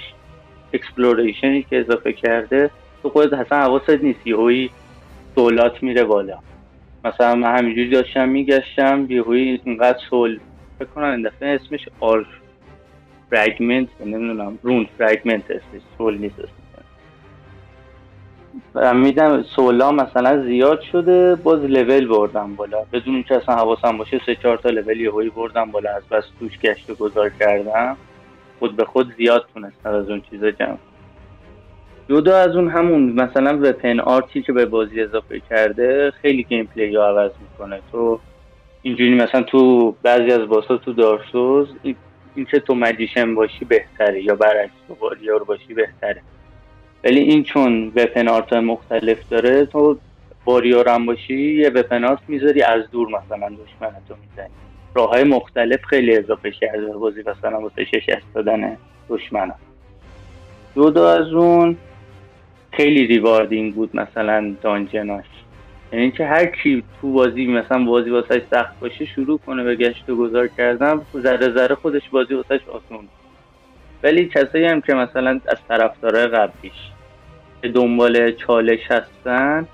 exploration 0.72 1.58
ی 1.58 1.66
که 1.70 1.80
اضافه 1.80 2.12
کرده 2.12 2.70
تو 3.02 3.08
خودت 3.08 3.32
اصلا 3.32 3.58
حواست 3.58 3.90
نیست. 3.90 4.26
یهویی 4.26 4.70
دولات 5.36 5.82
میره 5.82 6.04
بالا. 6.04 6.38
مثلا 7.04 7.34
من 7.34 7.58
همینجوری 7.58 7.90
داشتم 7.90 8.28
میگشتم 8.28 9.06
یهویی 9.08 9.60
اینقدر 9.64 9.98
soul 10.10 10.38
این 10.96 11.22
دفعه 11.22 11.48
اسمش 11.48 11.88
آر 12.00 12.26
fragment 13.30 13.88
نمی‌دونم 14.00 14.58
rune 14.62 14.86
fragment 14.98 15.50
اسمش 15.50 15.82
soul 15.98 16.18
نیست 16.18 16.34
دیدم 18.94 19.42
soul 19.42 19.82
ا 19.82 19.92
مثلا 19.92 20.44
زیاد 20.44 20.80
شده 20.80 21.34
باز 21.34 21.60
لول 21.60 22.06
بردم 22.06 22.54
بالا. 22.54 22.78
بدون 22.92 23.14
اینکه 23.14 23.36
اصلا 23.36 23.54
حواسم 23.54 23.98
باشه 23.98 24.20
سه 24.26 24.34
چهار 24.34 24.56
تا 24.56 24.70
لول 24.70 25.00
یهویی 25.00 25.30
بردم 25.30 25.70
بالا. 25.70 25.90
از 25.96 26.02
بس 26.10 26.24
توش 26.40 26.58
گشت 26.58 26.90
و 26.90 26.94
گذار 26.94 27.30
کردم. 27.40 27.96
خود 28.58 28.76
به 28.76 28.84
خود 28.84 29.14
زیاد 29.16 29.46
تونستم 29.54 29.94
از 29.94 30.10
اون 30.10 30.22
چیزا 30.30 30.50
جمع. 30.50 30.76
جدا 32.08 32.36
از 32.36 32.56
اون 32.56 32.68
همون 32.68 33.12
مثلا 33.12 33.58
weapon 33.62 34.00
art 34.00 34.32
ی 34.32 34.42
که 34.42 34.52
به 34.52 34.66
بازی 34.66 35.00
اضافه 35.00 35.40
کرده 35.50 36.10
خیلی 36.22 36.42
gameplay 36.42 36.96
رو 36.96 37.02
عوض 37.02 37.30
می‌کنه. 37.40 37.80
تو 37.92 38.20
اینجوری 38.82 39.14
مثلا 39.14 39.42
تو 39.42 39.94
بعضی 40.02 40.32
از 40.32 40.48
boss 40.48 40.70
ا 40.70 40.76
تو 40.76 40.92
Dark 40.92 41.26
Souls 41.26 41.68
این 42.34 42.46
که 42.50 42.60
تو 42.60 42.74
magician 42.74 43.34
باشی 43.34 43.64
بهتره 43.64 44.22
یا 44.24 44.34
برعکس 44.34 44.72
تو 44.88 44.96
warrior 45.00 45.44
باشی 45.44 45.74
بهتره. 45.74 46.22
ولی 47.04 47.20
این 47.20 47.42
چون 47.42 47.92
وپن 47.96 48.28
آرت 48.28 48.52
مختلف 48.52 49.18
داره 49.30 49.66
تو 49.66 49.98
واریور 50.46 50.88
هم 50.88 51.06
باشی 51.06 51.54
یه 51.54 51.68
وپن 51.68 52.04
آرت 52.04 52.20
می‌ذاری 52.28 52.62
از 52.62 52.90
دور 52.90 53.08
مثلا 53.08 53.48
دشمنتو 53.48 54.14
می‌زنی. 54.22 54.50
راه 54.94 55.10
های 55.10 55.24
مختلف 55.24 55.84
خیلی 55.84 56.16
اضافه 56.16 56.50
کرده 56.50 56.96
بازی 56.96 57.22
مثلا 57.26 57.60
واسه 57.60 57.84
شکست 57.84 58.26
دادن 58.34 58.76
دشمن 59.08 59.52
جدا 60.76 61.10
از 61.10 61.32
اون 61.32 61.76
خیلی 62.72 63.06
ریواردینگ 63.06 63.74
بود 63.74 63.96
مثلا 63.96 64.54
دانجناش 64.62 65.24
یعنی 65.92 66.02
اینکه 66.02 66.26
هر 66.26 66.46
کی 66.46 66.82
تو 67.00 67.12
بازی 67.12 67.46
مثلا 67.46 67.84
بازی 67.84 68.10
واسه 68.10 68.42
سخت 68.50 68.80
باشه 68.80 69.04
شروع 69.04 69.38
کنه 69.46 69.64
به 69.64 69.76
گشت 69.76 70.10
و 70.10 70.16
گذار 70.16 70.48
کردن 70.48 71.00
ذره 71.16 71.48
ذره 71.48 71.74
خودش 71.74 72.08
بازی 72.10 72.34
واسه 72.34 72.54
آسون 72.54 73.08
ولی 74.02 74.28
کسایی 74.28 74.64
هم 74.64 74.80
که 74.80 74.94
مثلا 74.94 75.40
از 75.46 75.58
طرفدارای 75.68 76.26
قبلیش 76.26 76.90
که 77.62 77.68
دنبال 77.68 78.32
چالش 78.32 78.90
هستن 78.90 79.68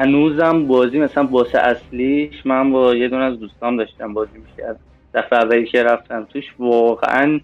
هنوزم 0.00 0.66
بازی 0.66 0.98
مثلا 0.98 1.24
باسه 1.24 1.58
اصلیش 1.58 2.46
من 2.46 2.72
با 2.72 2.94
یه 2.94 3.08
دونه 3.08 3.24
از 3.24 3.40
دوستان 3.40 3.76
داشتم 3.76 4.14
بازی 4.14 4.38
می‌کردم. 4.38 4.80
دفعه 5.14 5.38
اولی 5.38 5.66
که 5.66 5.82
رفتم 5.82 6.24
توش 6.24 6.44
واقعا 6.58 7.40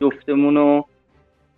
جفتمونو 0.00 0.82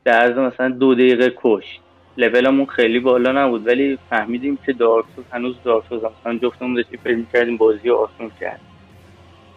در 0.05 0.33
مثلا 0.33 0.69
دو 0.69 0.95
دقیقه 0.95 1.33
کشت. 1.43 1.81
لولمون 2.17 2.67
خیلی 2.67 3.01
بالا 3.01 3.33
نبود 3.33 3.67
ولی 3.67 3.99
فهمیدیم 4.11 4.59
که 4.67 4.73
دارکسوز 4.73 5.25
هنوز 5.33 5.57
دارکسوز 5.65 6.01
مثلا 6.05 6.39
جفتمون 6.39 6.75
داشتیم 6.75 7.01
فکر 7.05 7.17
می‌کردیم 7.17 7.57
بازی 7.57 7.89
رو 7.89 7.97
آسون 7.97 8.31
کرد 8.41 8.61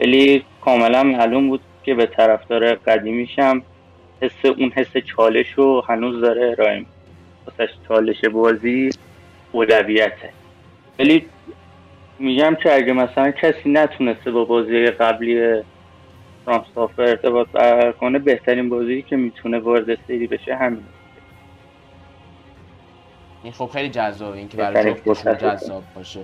ولی 0.02 0.44
کاملا 0.62 1.04
معلوم 1.04 1.48
بود 1.48 1.62
که 1.84 1.94
به 1.96 2.06
طرفدار 2.06 2.76
قدیمیشم 2.76 3.62
حس 4.24 4.46
اون 4.46 4.72
حس 4.76 4.98
چالش 4.98 5.54
رو 5.54 5.84
هنوز 5.88 6.22
داره 6.22 6.52
ارائه 6.52 6.86
واسه 7.46 7.74
چالش 7.88 8.26
بازی 8.26 8.90
اولویته. 9.52 10.30
ولی 11.00 11.26
میگم 12.20 12.56
که 12.56 12.76
اگه 12.76 12.94
مثلا 12.94 13.32
کسی 13.32 13.70
نتونسته 13.70 14.32
با 14.32 14.46
بازی 14.46 14.86
قبلی 14.86 15.62
رامستافر 16.46 17.02
ارتباط 17.02 17.48
برقرار 17.48 17.92
کنه 17.92 18.20
بهترین 18.20 18.70
بازی 18.70 19.02
که 19.02 19.16
می‌تونه 19.16 19.60
وارد 19.60 20.00
سری 20.08 20.28
بشه 20.28 20.56
همین 20.56 20.84
این 23.44 23.54
خب 23.54 23.70
خیلی 23.74 23.90
جذابه 23.90 24.38
این 24.38 24.50
که 24.50 24.58
برای 24.58 24.94
جفتشون 24.94 25.38
جذاب 25.38 25.84
باشه 25.96 26.20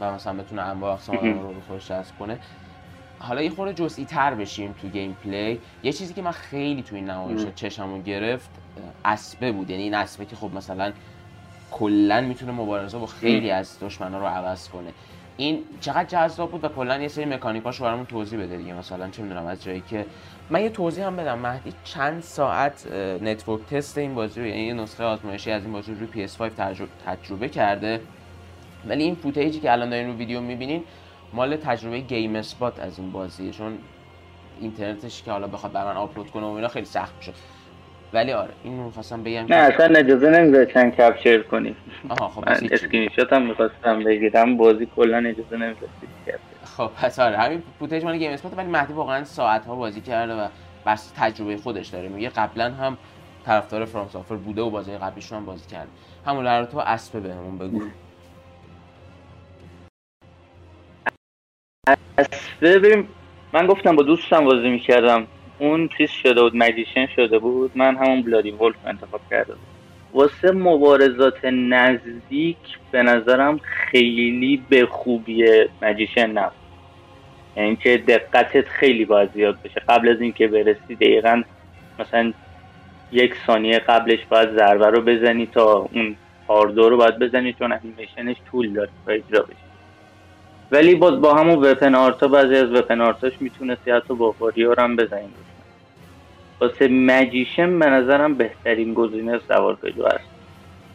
و 0.00 0.12
مثلا 0.12 0.32
بتونه 0.32 0.62
انواع 0.62 0.92
اقسام 0.92 1.16
رو 1.16 1.48
رو 1.48 1.60
خودش 1.68 2.12
کنه. 2.18 2.38
حالا 3.20 3.42
یه 3.42 3.50
خورده 3.50 3.72
جزئی 3.72 4.04
تر 4.04 4.34
بشیم 4.34 4.74
تو 4.82 4.88
gameplay. 4.88 5.60
یه 5.82 5.92
چیزی 5.92 6.14
که 6.14 6.22
من 6.22 6.30
خیلی 6.30 6.82
تو 6.82 6.96
این 6.96 7.10
نمایش 7.10 7.40
چشمو 7.54 8.02
گرفت 8.02 8.50
اسبه 9.04 9.52
بود. 9.52 9.70
یعنی 9.70 9.82
این 9.82 9.94
اسبه 9.94 10.24
که 10.24 10.36
خب 10.36 10.54
مثلا 10.54 10.92
کلا 11.70 12.20
می‌تونه 12.20 12.52
مبارزه 12.52 12.98
با 12.98 13.06
خیلی 13.06 13.50
از 13.50 13.78
دشمنا 13.80 14.18
رو 14.18 14.26
عوض 14.26 14.68
کنه. 14.68 14.90
این 15.36 15.58
چقدر 15.80 16.04
جذاب 16.04 16.50
بود 16.50 16.64
و 16.64 16.68
کلا 16.68 16.98
یه 16.98 17.08
سری 17.08 17.24
mechanic 17.24 17.68
اشو 17.68 17.84
برامون 17.84 18.06
توضیح 18.06 18.38
بده 18.42 18.56
دیگه. 18.56 18.74
مثلا 18.74 19.10
چه 19.10 19.22
می‌دونم 19.22 19.46
از 19.46 19.64
جایی 19.64 19.82
که 19.90 20.06
من 20.50 20.62
یه 20.62 20.68
توضیح 20.68 21.06
هم 21.06 21.16
بدم. 21.16 21.38
مهدی 21.38 21.72
چند 21.84 22.22
ساعت 22.22 22.92
network 23.22 23.66
test 23.66 23.98
این 23.98 24.14
بازی 24.14 24.40
رو 24.40 24.46
یعنی 24.46 24.62
یه 24.62 24.74
نسخه 24.74 25.04
آزمایشی 25.04 25.50
از 25.50 25.62
این 25.62 25.72
بازی 25.72 25.94
رو 25.94 25.98
روی 26.00 26.28
PS5 26.28 26.50
تجربه 27.06 27.48
کرده. 27.48 28.00
ولی 28.86 29.02
این 29.02 29.14
footage 29.14 29.54
ی 29.54 29.60
که 29.60 29.72
الان 29.72 29.90
دارین 29.90 30.06
رو 30.06 30.14
ویدیو 30.14 30.40
می‌بینین 30.40 30.84
مال 31.32 31.56
تجربه 31.56 32.00
GameSpot 32.00 32.80
از 32.80 32.98
این 32.98 33.12
بازی 33.12 33.50
چون 33.50 33.78
اینترنتش 34.60 35.22
که 35.22 35.30
حالا 35.30 35.46
بخواد 35.46 35.72
بر 35.72 35.84
من 35.84 35.96
آپلود 35.96 36.30
کنه 36.30 36.46
و 36.46 36.48
اینا 36.48 36.68
خیلی 36.68 36.86
سخت 36.86 37.14
میشه 37.18 37.32
ولی 38.12 38.32
آره 38.32 38.50
این 38.64 38.84
رو 38.84 38.90
خواستم 38.90 39.22
بگم 39.22 39.46
نه 39.48 39.56
اصلا 39.56 39.98
اجازه 39.98 40.30
نمیده 40.30 40.66
چند 40.66 40.94
capture 40.94 41.42
کنی. 41.42 41.76
آها 42.08 42.28
خب 42.28 42.48
من 42.48 42.56
اسکرین 42.72 43.08
شات 43.16 43.32
هم 43.32 43.42
می‌خواستم 43.42 44.04
بگیرم 44.04 44.56
بازی 44.56 44.88
کلا 44.96 45.16
اجازه 45.16 45.56
نمیده 45.56 45.88
خب 46.76 46.86
پس 46.86 47.18
آره 47.18 47.36
همین 47.36 47.62
footage 47.78 48.04
مال 48.04 48.18
GameSpot 48.18 48.58
ولی 48.58 48.68
مهدی 48.68 48.92
واقعا 48.92 49.24
ساعت 49.24 49.66
ها 49.66 49.74
بازی 49.74 50.00
کرده 50.00 50.34
و 50.34 50.48
بس 50.86 51.12
تجربه 51.16 51.56
خودش 51.56 51.88
داره. 51.88 52.08
میگه 52.08 52.28
قبلا 52.28 52.70
هم 52.70 52.98
طرفدار 53.46 53.84
فرام 53.84 54.08
سافر 54.08 54.34
بوده 54.34 54.62
و 54.62 54.70
بازی 54.70 54.92
قبلیشون 54.92 55.38
هم 55.38 55.44
بازی 55.44 55.66
کرده. 55.70 55.88
همون 56.26 56.66
تو 56.66 56.78
اسپه 56.78 57.20
بهمون 57.20 57.58
بگو. 57.58 57.80
ببین 62.62 63.08
من 63.52 63.66
گفتم 63.66 63.96
با 63.96 64.02
دوستم 64.02 64.44
بازی 64.44 64.68
می‌کردم. 64.68 65.26
اون 65.58 65.88
چیز 65.98 66.10
شده 66.10 66.42
بود 66.42 66.56
مدیشن 66.56 67.06
شده 67.06 67.38
بود. 67.38 67.72
من 67.74 67.96
همون 67.96 68.22
بلادی 68.22 68.50
ولف 68.50 68.76
انتخاب 68.86 69.20
کردم. 69.30 69.56
واسه 70.14 70.50
مبارزات 70.52 71.44
نزدیک 71.44 72.56
به 72.90 73.02
نظرم 73.02 73.58
خیلی 73.58 74.66
به 74.68 74.86
خوبی 74.86 75.44
مجیشن 75.82 76.30
نبود 76.30 76.52
یعنی 77.56 77.76
که 77.76 77.96
دقتت 77.96 78.68
خیلی 78.68 79.04
باید 79.04 79.32
زیاد 79.32 79.58
بشه. 79.64 79.82
قبل 79.88 80.08
از 80.08 80.20
اینکه 80.20 80.48
برسی 80.48 80.94
دقیقا 80.96 81.42
مثلا 81.98 82.32
یک 83.12 83.34
ثانیه 83.46 83.78
قبلش 83.78 84.26
باید 84.30 84.56
ضربه 84.56 84.86
رو 84.86 85.00
بزنی 85.00 85.46
تا 85.46 85.88
اون 85.92 86.16
هاردو 86.48 86.88
رو 86.88 86.96
باید 86.96 87.18
بزنی 87.18 87.52
چون 87.52 87.72
انیمیشنش 87.72 88.36
طول 88.50 88.72
داره 88.72 88.90
تا 89.06 89.12
اجرا 89.12 89.42
بشه. 89.42 89.69
ولی 90.70 90.94
باز 90.94 91.20
با 91.20 91.34
همون 91.34 91.64
وپن 91.64 91.94
آرتا 91.94 92.28
بعضی 92.28 92.56
از 92.56 92.72
وپن 92.72 93.00
آرتاش 93.00 93.32
می‌تونستی 93.40 93.90
حتی 93.90 94.14
با 94.14 94.36
واریور 94.38 94.80
هم 94.80 94.96
بزنی. 94.96 95.34
واسه 96.60 96.88
مجیشن 96.88 97.78
به 97.78 97.86
نظرم 97.86 98.34
بهترین 98.34 98.94
گزینه 98.94 99.38
سوار 99.48 99.74
پیجو 99.76 100.04
هست 100.06 100.30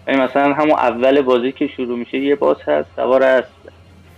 یعنی 0.08 0.22
مثلا 0.22 0.54
همون 0.54 0.72
اول 0.80 1.22
بازی 1.22 1.52
که 1.52 1.68
شروع 1.68 1.98
میشه 2.00 2.18
یه 2.18 2.36
باز 2.36 2.58
هست 2.68 2.90
سوار 2.96 3.24
هست 3.24 3.70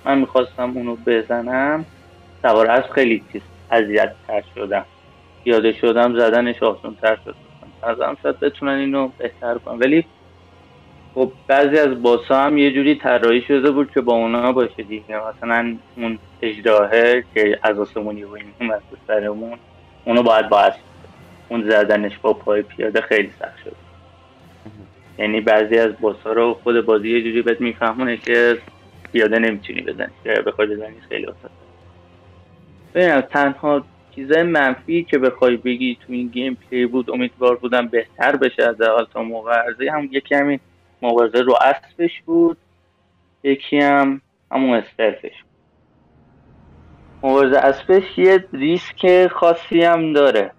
من 0.05 0.19
می‌خواستم 0.19 0.77
اونو 0.77 0.95
بزنم 0.95 1.85
سوار 2.41 2.67
هست 2.67 2.91
خیلی 2.91 3.25
چیز 3.31 3.41
اذیت 3.69 4.15
تر 4.27 4.43
شدم. 4.55 4.85
پیاده 5.43 5.73
شدم 5.73 6.19
زدنش 6.19 6.63
آسان 6.63 6.95
تر 6.95 7.17
شد 7.23 7.35
هم 7.83 8.17
شاید 8.23 8.39
بتونن 8.39 8.71
اینو 8.79 9.07
بهتر 9.17 9.57
کنن. 9.57 9.79
ولی 9.79 10.05
خب 11.17 11.31
بعضی 11.47 11.77
از 11.77 12.01
باسا 12.01 12.41
هم 12.41 12.57
یه 12.57 12.71
جوری 12.71 12.95
طراحی 12.95 13.41
شده 13.41 13.71
بود 13.71 13.91
که 13.91 14.01
با 14.01 14.13
اونا 14.13 14.51
باشه 14.51 14.83
دیگه. 14.83 15.21
مثلا 15.29 15.77
اون 15.95 16.19
اجراهه 16.41 17.23
که 17.33 17.59
از 17.63 17.79
آسمونی 17.79 18.23
و 18.23 18.33
این 18.33 18.45
اومد 18.61 18.81
سرمون 19.07 19.57
اونو 20.05 20.23
باید 20.23 20.49
باید 20.49 20.73
اون 21.49 21.69
زدنش 21.69 22.17
با 22.21 22.33
پای 22.33 22.61
پیاده 22.61 23.01
خیلی 23.01 23.31
سخت 23.39 23.57
شد. 23.63 23.75
یعنی 25.19 25.41
بعضی 25.41 25.77
از 25.77 25.91
باسا 26.01 26.33
رو 26.33 26.53
خود 26.53 26.85
بازی 26.85 27.09
یه 27.09 27.21
جوری 27.21 27.41
بهت 27.41 27.61
میفهمونه 27.61 28.17
که 28.17 28.57
پیاده 29.11 29.39
نمی‌تونی 29.39 29.81
بزنی. 29.81 30.13
که 30.23 30.29
بخوای 30.29 30.67
بزنی 30.67 31.01
خیلی 31.09 31.25
واسه 31.25 31.49
ببینم 32.93 33.21
تنها 33.21 33.85
چیزای 34.15 34.43
منفی 34.43 35.03
که 35.03 35.17
بخوای 35.17 35.57
بگی 35.57 35.97
تو 36.05 36.13
این 36.13 36.27
gameplay 36.27 36.85
بود 36.85 37.11
امیدوار 37.11 37.55
بودم 37.55 37.87
بهتر 37.87 38.35
بشه 38.35 38.63
از 38.63 38.75
تا 39.13 39.23
موقع 39.23 39.63
هم 39.93 40.09
یکی 40.11 40.35
همین 40.35 40.59
مبارزه 41.01 41.41
رو 41.41 41.55
اسبش 41.61 42.21
بود. 42.25 42.57
یکی 43.43 43.79
هم 43.79 44.21
همون 44.51 44.77
stealth 44.77 45.28
ش 45.28 45.43
مبارزه 47.23 47.57
اسبش 47.57 48.17
یه 48.17 48.45
ریسک 48.53 49.27
خاصی 49.27 49.83
هم 49.83 50.13
داره. 50.13 50.51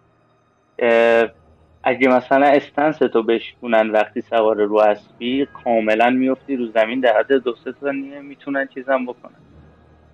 اگه 1.83 2.09
مثلا 2.09 2.47
stance 2.47 2.99
تو 2.99 3.23
بشکونن 3.23 3.90
وقتی 3.90 4.21
سوار 4.21 4.57
رو 4.57 4.76
اسبی 4.76 5.47
کاملا 5.64 6.11
میفتی 6.11 6.57
رو 6.57 6.66
زمین 6.66 7.00
در 7.00 7.18
حد 7.18 7.33
دو 7.33 7.54
سه 7.64 7.73
تا 7.73 7.92
می‌تونن 8.23 8.68
چیزم 8.75 9.07
بکنن. 9.07 9.38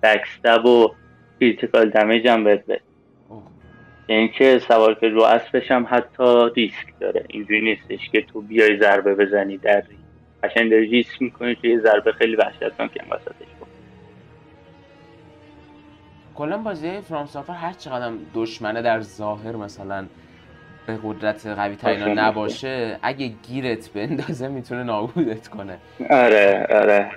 backstab 0.03 0.65
و 0.65 0.91
critical 1.39 1.89
damage 1.89 2.27
هم 2.27 2.43
بهت 2.43 2.63
اینکه 4.07 4.59
سوار 4.59 4.93
که 4.93 5.09
رو 5.09 5.23
اسبش 5.23 5.71
هم 5.71 5.87
حتی 5.89 6.49
ریسک 6.55 6.99
داره. 6.99 7.25
اینجوری 7.29 7.61
نیستش 7.61 8.09
که 8.09 8.21
تو 8.21 8.41
بیای 8.41 8.79
ضربه 8.79 9.15
بزنی 9.15 9.57
در 9.57 9.83
قشنگ 10.47 10.71
داری 10.71 10.85
ریسک 10.85 11.21
می‌کنی 11.21 11.55
که 11.55 11.67
یه 11.67 11.79
ضربه 11.79 12.11
خیلی 12.11 12.35
وحشتناک 12.35 12.97
هم 12.97 13.07
وسطش 13.11 13.45
کلا 16.35 16.57
بازی 16.57 17.01
From 17.01 17.27
هر 17.49 17.73
چقدر 17.73 18.13
دشمنه 18.33 18.81
در 18.81 19.01
ظاهر 19.01 19.55
مثلا 19.55 20.05
به 20.87 20.99
قدرت 21.03 21.47
قوی 21.47 21.75
ترینا 21.75 22.27
نباشه 22.27 22.99
اگه 23.01 23.27
گیرت 23.27 23.89
بندازه 23.89 24.47
می‌تونه 24.47 24.83
نابودت 24.83 25.47
کنه. 25.47 25.77
آره 26.09 26.67
آره. 26.69 27.11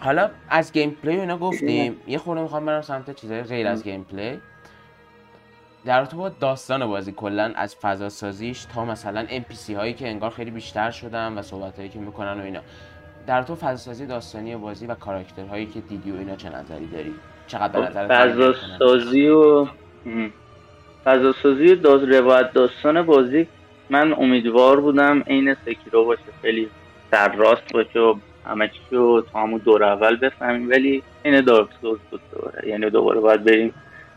حالا 0.00 0.30
از 0.48 0.72
gameplay 0.72 1.20
اینا 1.20 1.38
گفتیم 1.38 1.96
یه 2.06 2.18
خورده 2.18 2.42
می‌خوام 2.42 2.66
برم 2.66 2.82
سمت 2.82 3.16
چیزای 3.16 3.42
غیر 3.42 3.66
از 3.66 3.84
gameplay. 3.84 4.38
در 5.86 6.04
تو 6.04 6.16
با 6.16 6.28
داستان 6.28 6.86
بازی 6.86 7.12
کلا 7.12 7.52
از 7.56 7.76
فضا 7.76 8.08
سازیش 8.08 8.64
تا 8.64 8.84
مثلا 8.84 9.26
NPC 9.26 9.70
هایی 9.70 9.94
که 9.94 10.08
انگار 10.08 10.30
خیلی 10.30 10.50
بیشتر 10.50 10.90
شدن 10.90 11.38
و 11.38 11.42
صحبت 11.42 11.76
هایی 11.76 11.88
که 11.88 11.98
می‌کنن 11.98 12.40
و 12.40 12.44
اینا. 12.44 12.60
در 13.26 13.42
تو 13.42 13.54
فضا 13.54 13.76
سازی 13.76 14.06
داستانی 14.06 14.56
بازی 14.56 14.86
و 14.86 14.94
کاراکترهایی 14.94 15.66
که 15.66 15.80
دیدی 15.80 16.10
و 16.10 16.16
اینا 16.16 16.36
چه 16.36 16.48
نظری 16.48 16.86
داری؟ 16.86 17.14
چقدر 17.46 17.80
به 17.80 17.88
نظر 17.88 18.08
فضا 18.08 18.54
سازی 18.78 19.28
و 19.28 19.66
فضا 21.04 21.32
سازی 21.42 21.76
داز 21.76 22.02
روایت 22.02 22.52
داستان 22.52 23.02
بازی 23.02 23.46
من 23.90 24.12
امیدوار 24.12 24.80
بودم 24.80 25.22
عین 25.22 25.54
Sekiro 25.54 26.04
باشه. 26.04 26.22
خیلی 26.42 26.68
راست 27.12 27.72
باشه 27.72 28.00
و 28.00 28.14
همه 28.46 28.68
چی 28.68 28.80
رو 28.96 29.24
تا 29.32 29.42
همون 29.42 29.60
دور 29.64 29.84
اول 29.84 30.16
بفهمیم 30.16 30.70
ولی 30.70 31.02
این 31.22 31.40
Dark 31.40 31.68
Souls 31.82 31.98
بود 32.10 32.20
دوباره. 32.32 32.68
یعنی 32.68 32.90
دوباره 32.90 33.20
باید 33.20 33.44
بریم 33.44 33.74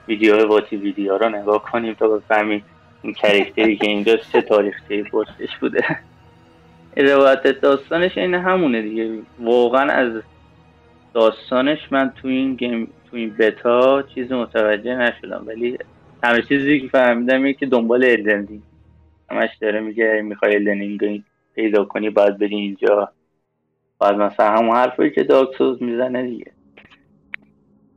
ویدیو 0.09 0.47
واتی 0.47 0.75
ویدیو 0.75 1.17
رو 1.17 1.29
نگاه 1.29 1.63
کنیم 1.63 1.93
تا 1.93 2.07
بفهمیم 2.07 2.63
این 3.01 3.13
character 3.13 3.69
ی 3.69 3.75
که 3.75 3.87
اینجا 3.87 4.17
چه 4.17 4.41
تاریخی 4.41 5.03
پشتش 5.03 5.57
بوده. 5.61 5.83
روایت 6.97 7.47
داستانش 7.47 8.17
این 8.17 8.33
همونه 8.33 8.81
دیگه. 8.81 9.19
واقعا 9.39 9.91
از 9.91 10.21
داستانش 11.13 11.91
من 11.91 12.13
تو 12.21 12.27
این 12.27 12.55
game 12.55 12.85
تو 13.11 13.17
این 13.17 13.35
بتا 13.39 14.01
چیز 14.01 14.31
متوجه 14.31 14.95
نشدم. 14.95 15.43
ولی 15.47 15.77
همه 16.23 16.41
چیزی 16.41 16.79
که 16.79 16.87
فهمیدم 16.87 17.35
اینه 17.35 17.53
که 17.53 17.65
دنبال 17.65 18.03
الدنینگ 18.03 18.61
همش 19.31 19.49
داره 19.61 19.79
میگه 19.79 20.21
می‌خوای 20.21 20.55
الدنینگ 20.55 21.23
پیدا 21.55 21.85
کنی 21.85 22.09
باید 22.09 22.37
بری 22.37 22.55
اینجا. 22.55 23.09
باید 23.97 24.15
مثلا 24.15 24.51
همون 24.51 24.75
حرفی 24.75 25.09
که 25.09 25.23
داکسوز 25.23 25.83
می‌زنه 25.83 26.23
دیگه. 26.23 26.51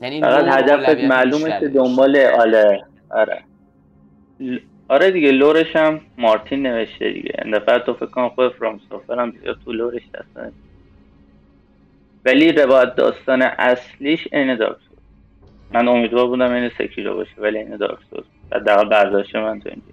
یعنی 0.02 0.20
فقط 0.20 0.44
هدفت 0.58 1.04
معلومه 1.04 1.60
که 1.60 1.68
دنبال 1.68 2.16
آله. 2.16 2.84
آره. 3.10 3.42
آره 4.88 5.10
دیگه 5.10 5.32
لورش 5.32 5.76
هم 5.76 6.00
مارتین 6.18 6.66
نوشته 6.66 7.10
دیگه. 7.12 7.32
این 7.44 7.58
دفعه 7.58 7.78
تو 7.78 7.94
فکر 7.94 8.06
کنم 8.06 8.28
خود 8.28 8.52
فرام 8.52 8.80
هم 9.08 9.32
تو 9.64 9.72
لورش 9.72 10.02
دستانه 10.14 10.52
ولی 12.24 12.52
روایت 12.52 12.94
داستان 12.94 13.42
اصلیش 13.42 14.28
این 14.32 14.56
دارک 14.56 14.76
من 15.72 15.88
امیدوار 15.88 16.26
بودم 16.26 16.52
این 16.52 16.68
سکیرو 16.78 17.14
باشه 17.14 17.34
ولی 17.38 17.58
این 17.58 17.76
دارک 17.76 17.98
سوز 18.10 18.24
حداقل 18.52 18.88
برداشت 18.88 19.36
من 19.36 19.60
تو 19.60 19.68
اینجا 19.68 19.84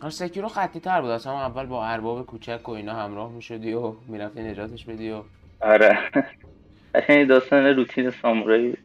آره، 0.00 0.10
سکیرو 0.10 0.48
خطی 0.48 0.80
تر 0.80 1.00
بود. 1.00 1.10
اصلا 1.10 1.32
اول 1.32 1.66
با 1.66 1.86
ارباب 1.86 2.26
کوچک 2.26 2.68
و 2.68 2.72
اینا 2.72 2.94
همراه 2.94 3.32
می‌شدی 3.32 3.72
و 3.72 3.92
می‌رفتی 4.08 4.42
نجاتش 4.42 4.84
بدی 4.84 5.10
و 5.10 5.22
آره. 5.60 5.98
قشنگ 6.94 7.28
داستان 7.28 7.64
روتین 7.66 8.10
سامورایی 8.10 8.76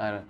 آره. 0.00 0.20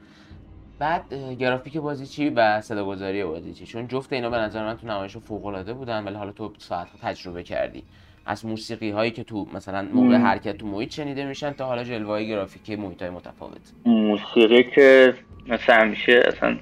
بعد 0.79 1.15
گرافیک 1.39 1.77
بازی 1.77 2.07
چی 2.07 2.31
و 2.31 2.61
صدا 2.61 2.85
گذاری 2.85 3.25
بازی 3.25 3.55
چی؟ 3.55 3.67
چون 3.67 3.89
جفت 3.89 4.13
اینا 4.13 4.31
به 4.31 4.37
نظر 4.37 4.65
من 4.65 4.77
تو 4.77 4.87
نمایش 4.87 5.17
فوق 5.17 5.47
العاده 5.47 5.73
بودن 5.73 6.05
ولی 6.05 6.15
حالا 6.15 6.33
تو 6.33 6.53
ساعت 6.59 6.89
تجربه 7.03 7.43
کردی. 7.43 7.83
از 8.27 8.47
موسیقی 8.47 8.91
هایی 8.91 9.11
که 9.11 9.25
تو 9.25 9.47
مثلا 9.55 9.89
موقع 9.95 10.17
حرکت 10.17 10.57
تو 10.57 10.67
محیط 10.67 10.93
شنیده 10.93 11.25
میشن 11.25 11.53
تا 11.53 11.67
حالا 11.67 11.85
جلوه 11.85 12.09
های 12.09 12.29
گرافیکی 12.29 12.77
محیط 12.77 13.03
های 13.03 13.11
متفاوت. 13.11 13.73
موسیقی 13.87 14.63
که 14.63 15.15
مثلا 15.49 15.77
همیشه 15.77 16.23
اصلا 16.27 16.59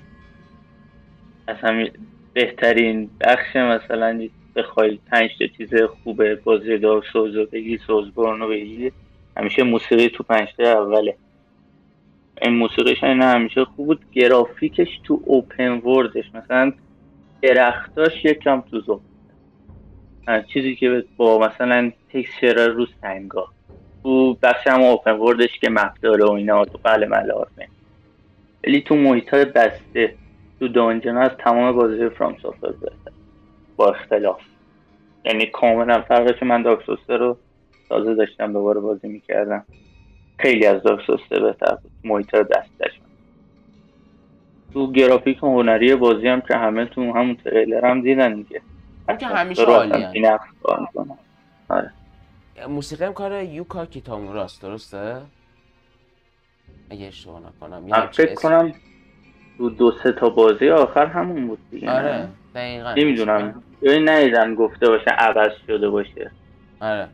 اصلا 1.49 1.89
بهترین 2.33 3.11
بخش 3.21 3.57
مثلا 3.57 4.29
بخوای 4.57 4.99
پنج 5.11 5.31
تا 5.39 5.47
چیز 5.47 5.71
خوبه 5.75 6.35
بازی 6.35 6.79
دار 6.79 7.05
سوزو 7.13 7.47
بگی 7.47 7.79
سوزبورنو 7.79 8.49
بگی 8.49 8.93
همیشه 9.37 9.63
موسیقی 9.63 10.09
تو 10.09 10.23
پنج 10.23 10.49
تا 10.57 10.83
اوله. 10.83 11.17
این 12.43 12.55
موسیقیش 12.55 13.05
این 13.05 13.23
همیشه 13.23 13.65
خوب 13.65 13.87
بود. 13.87 14.05
گرافیکش 14.13 14.89
تو 15.05 15.21
اوپن 15.25 15.71
وردش 15.79 16.35
مثلا 16.35 16.73
درختاش 17.43 18.25
یکم 18.25 18.61
تو 18.61 18.81
زو 18.81 19.01
چیزی 20.53 20.77
که 20.77 21.05
با 21.17 21.39
مثلا 21.39 21.93
تکسچر 22.13 22.69
رو 22.69 22.87
سنگا. 23.01 23.49
تو 24.03 24.35
بخش 24.35 24.67
هم 24.67 24.83
اوپن 24.83 25.13
وردش 25.13 25.59
که 25.61 25.71
مپ 25.71 25.93
داره 26.03 26.25
و 26.25 26.31
اینا. 26.31 26.65
تو 26.65 26.79
قل 26.85 27.05
ملارمه 27.05 27.69
ولی 28.65 28.81
تو 28.81 28.97
محیط 28.97 29.29
های 29.35 29.45
بسته 29.45 30.15
تو 30.59 30.69
دانجن 30.69 31.17
از 31.17 31.31
تمام 31.39 31.73
بازی 31.73 32.09
فرام 32.09 32.37
سافر 32.43 32.71
بهتر 32.73 33.13
با 33.77 33.91
اختلاف. 33.91 34.41
یعنی 35.25 35.47
کاملا 35.47 36.03
فرقش 36.03 36.43
من 36.43 36.63
داکسوسته 36.63 37.17
رو 37.17 37.39
تازه 37.89 38.15
داشتم 38.15 38.53
دوباره 38.53 38.81
بازی 38.81 39.09
می‌کردم. 39.09 39.65
خیلی 40.39 40.67
از 40.67 40.83
داکسوسته 40.83 41.41
بهتر 41.41 41.75
بود 41.75 41.91
محیط 42.05 42.35
های 42.35 42.43
بستش 42.43 43.01
تو 44.73 44.93
گرافیک 44.93 45.39
هنری 45.39 45.95
بازی 45.95 46.29
هم 46.29 46.41
که 46.41 46.57
همه 46.57 46.85
تو 46.85 47.01
همون 47.01 47.37
تریلر 47.37 47.85
هم 47.85 48.03
دیدن 48.03 48.45
هم 49.09 49.17
که 49.17 49.27
همیشه 49.27 49.63
عالی 49.63 50.27
آره. 51.69 51.93
موسیقی 52.69 53.05
هم 53.05 53.13
کار 53.13 53.43
یوکا 53.43 53.87
کیتاموراست 53.87 54.63
درسته؟ 54.63 55.21
اگه 56.91 57.07
اشتباه 57.07 57.41
نکنم. 57.41 57.83
من 57.83 58.07
فکر 58.07 58.35
کنم 58.35 58.73
دو, 59.59 59.71
دو 59.71 59.93
سه 60.03 60.13
تا 60.13 60.29
بازی 60.29 60.69
آخر 60.69 61.07
همون 61.07 61.47
بود 61.47 61.59
دیگه 61.71 61.91
آره 61.91 62.29
دقیقا. 62.55 62.95
نمی‌دونم. 62.95 63.63
یعنی 63.83 64.05
ندیدم 64.05 64.55
گفته 64.55 64.89
باشه 64.89 65.11
عوض 65.11 65.53
شده 65.67 65.89
باشه. 65.89 66.31
آره. 66.81 67.09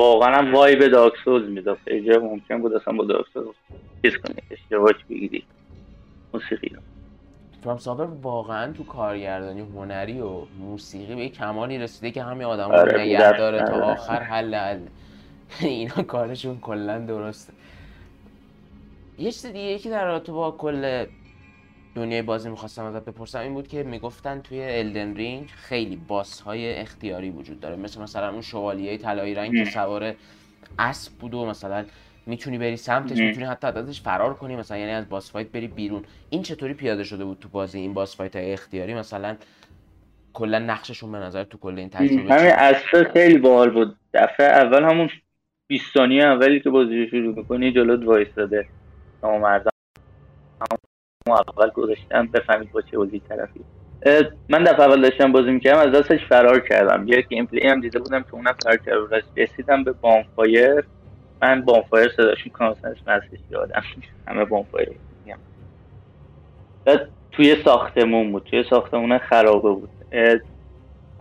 واقعا 0.00 0.36
هم 0.36 0.54
وایب 0.54 0.88
داکسوز 0.88 1.48
می‌داد. 1.48 1.78
خیلی 1.84 2.16
ممکن 2.16 2.62
بود 2.62 2.72
اصلا 2.72 2.94
با 2.94 3.04
داکسوز 3.04 3.54
چیز 4.02 4.16
کنی 4.16 4.34
اشتباهش 4.50 5.04
بگیری. 5.10 5.44
موسیقی 6.34 6.68
رو. 6.68 6.80
فرام 7.78 8.18
واقعا 8.22 8.72
تو 8.72 8.84
کارگردانی 8.84 9.60
هنری 9.60 10.20
و 10.20 10.42
موسیقی 10.60 11.14
به 11.14 11.28
کمالی 11.28 11.78
رسیده 11.78 12.10
که 12.10 12.22
همین 12.22 12.42
آدم 12.42 12.70
آره 12.70 12.92
رو 12.92 12.98
نگه 12.98 13.32
داره 13.32 13.64
تا 13.64 13.74
آخر 13.74 14.22
حل 14.22 14.54
حل. 14.54 14.80
اینا 15.60 16.02
کارشون 16.02 16.60
کلا 16.60 16.98
درسته. 16.98 17.52
یه 19.18 19.32
چیز 19.32 19.46
دیگه 19.46 19.78
که 19.78 19.90
در 19.90 20.04
رابطه 20.04 20.32
با 20.32 20.50
کل 20.50 21.06
دنیای 21.94 22.22
بازی 22.22 22.50
می‌خواستم 22.50 22.84
ازت 22.84 23.04
بپرسم 23.04 23.38
این 23.38 23.54
بود 23.54 23.68
که 23.68 23.82
می‌گفتن 23.82 24.40
توی 24.40 24.62
الدن 24.62 25.14
رینگ 25.14 25.46
خیلی 25.46 25.96
باس 25.96 26.40
های 26.40 26.74
اختیاری 26.74 27.30
وجود 27.30 27.60
داره. 27.60 27.76
مثل 27.76 28.02
مثلا 28.02 28.30
اون 28.30 28.40
شوالیه 28.40 28.98
طلایی 28.98 29.34
رنگ 29.34 29.56
که 29.56 29.64
سوار 29.64 30.14
اسب 30.78 31.12
بود 31.12 31.34
و 31.34 31.46
مثلا 31.46 31.84
می‌تونی 32.26 32.58
بری 32.58 32.76
سمتش 32.76 33.18
می‌تونی 33.18 33.46
حتی 33.46 33.66
ازش 33.66 34.00
فرار 34.00 34.34
کنی 34.34 34.56
مثلا 34.56 34.78
یعنی 34.78 34.92
از 34.92 35.08
boss 35.08 35.32
fight 35.32 35.48
بری 35.48 35.68
بیرون. 35.68 36.02
این 36.30 36.42
چطوری 36.42 36.74
پیاده 36.74 37.04
شده 37.04 37.24
بود 37.24 37.38
تو 37.38 37.48
بازی 37.48 37.78
این 37.78 37.94
boss 37.94 38.16
fight 38.16 38.36
های 38.36 38.52
اختیاری؟ 38.52 38.94
مثلا 38.94 39.36
کلا 40.32 40.58
نقششون 40.58 41.12
به 41.12 41.18
نظر 41.18 41.44
تو 41.44 41.58
کل 41.58 41.78
این 41.78 41.88
تجربه 41.88 42.34
همین 42.34 42.52
اصلا 42.52 43.04
خیلی 43.12 43.38
باحال 43.38 43.70
بود. 43.70 43.96
دفعه 44.14 44.46
اول 44.46 44.84
همون 44.84 45.08
20 45.66 45.94
ثانیه 45.94 46.24
اولی 46.24 46.60
که 46.60 46.70
بازی 46.70 47.08
شروع 47.10 47.36
می‌کنی 47.36 47.72
جلوت 47.72 48.06
وایساده 48.06 48.66
اما 49.22 49.69
مردم 51.30 51.52
اول 51.56 51.70
گذاشتم 51.70 52.26
بفهمید 52.26 52.72
با 52.72 52.82
چه 52.82 52.96
بازی 52.96 53.20
طرفی. 53.28 53.64
من 54.48 54.64
دفعه 54.64 54.80
اول 54.80 55.02
داشتم 55.02 55.32
بازی 55.32 55.50
می‌کردم 55.50 55.88
از 55.88 56.00
دستش 56.00 56.26
فرار 56.28 56.60
کردم. 56.60 57.08
یه 57.08 57.20
gameplay 57.20 57.68
هم 57.68 57.80
دیده 57.80 57.98
بودم 57.98 58.22
که 58.22 58.34
اونم 58.34 58.56
فرار 58.62 58.76
کرد 58.76 59.24
رسیدم 59.36 59.84
به 59.84 59.92
bonfire 59.92 60.84
من 61.42 61.64
بانفایر 61.64 62.08
صداش 62.16 62.44
می‌کنم 62.44 62.68
مثلا 62.70 62.94
اسمش 63.06 63.40
یادم 63.50 63.82
همه 64.26 64.44
بانفایر 64.44 64.88
بعد 66.84 67.10
توی 67.32 67.56
ساختمون 67.64 68.32
بود. 68.32 68.42
توی 68.50 68.64
ساختمون 68.70 69.18
خرابه 69.18 69.70
بود. 69.70 69.90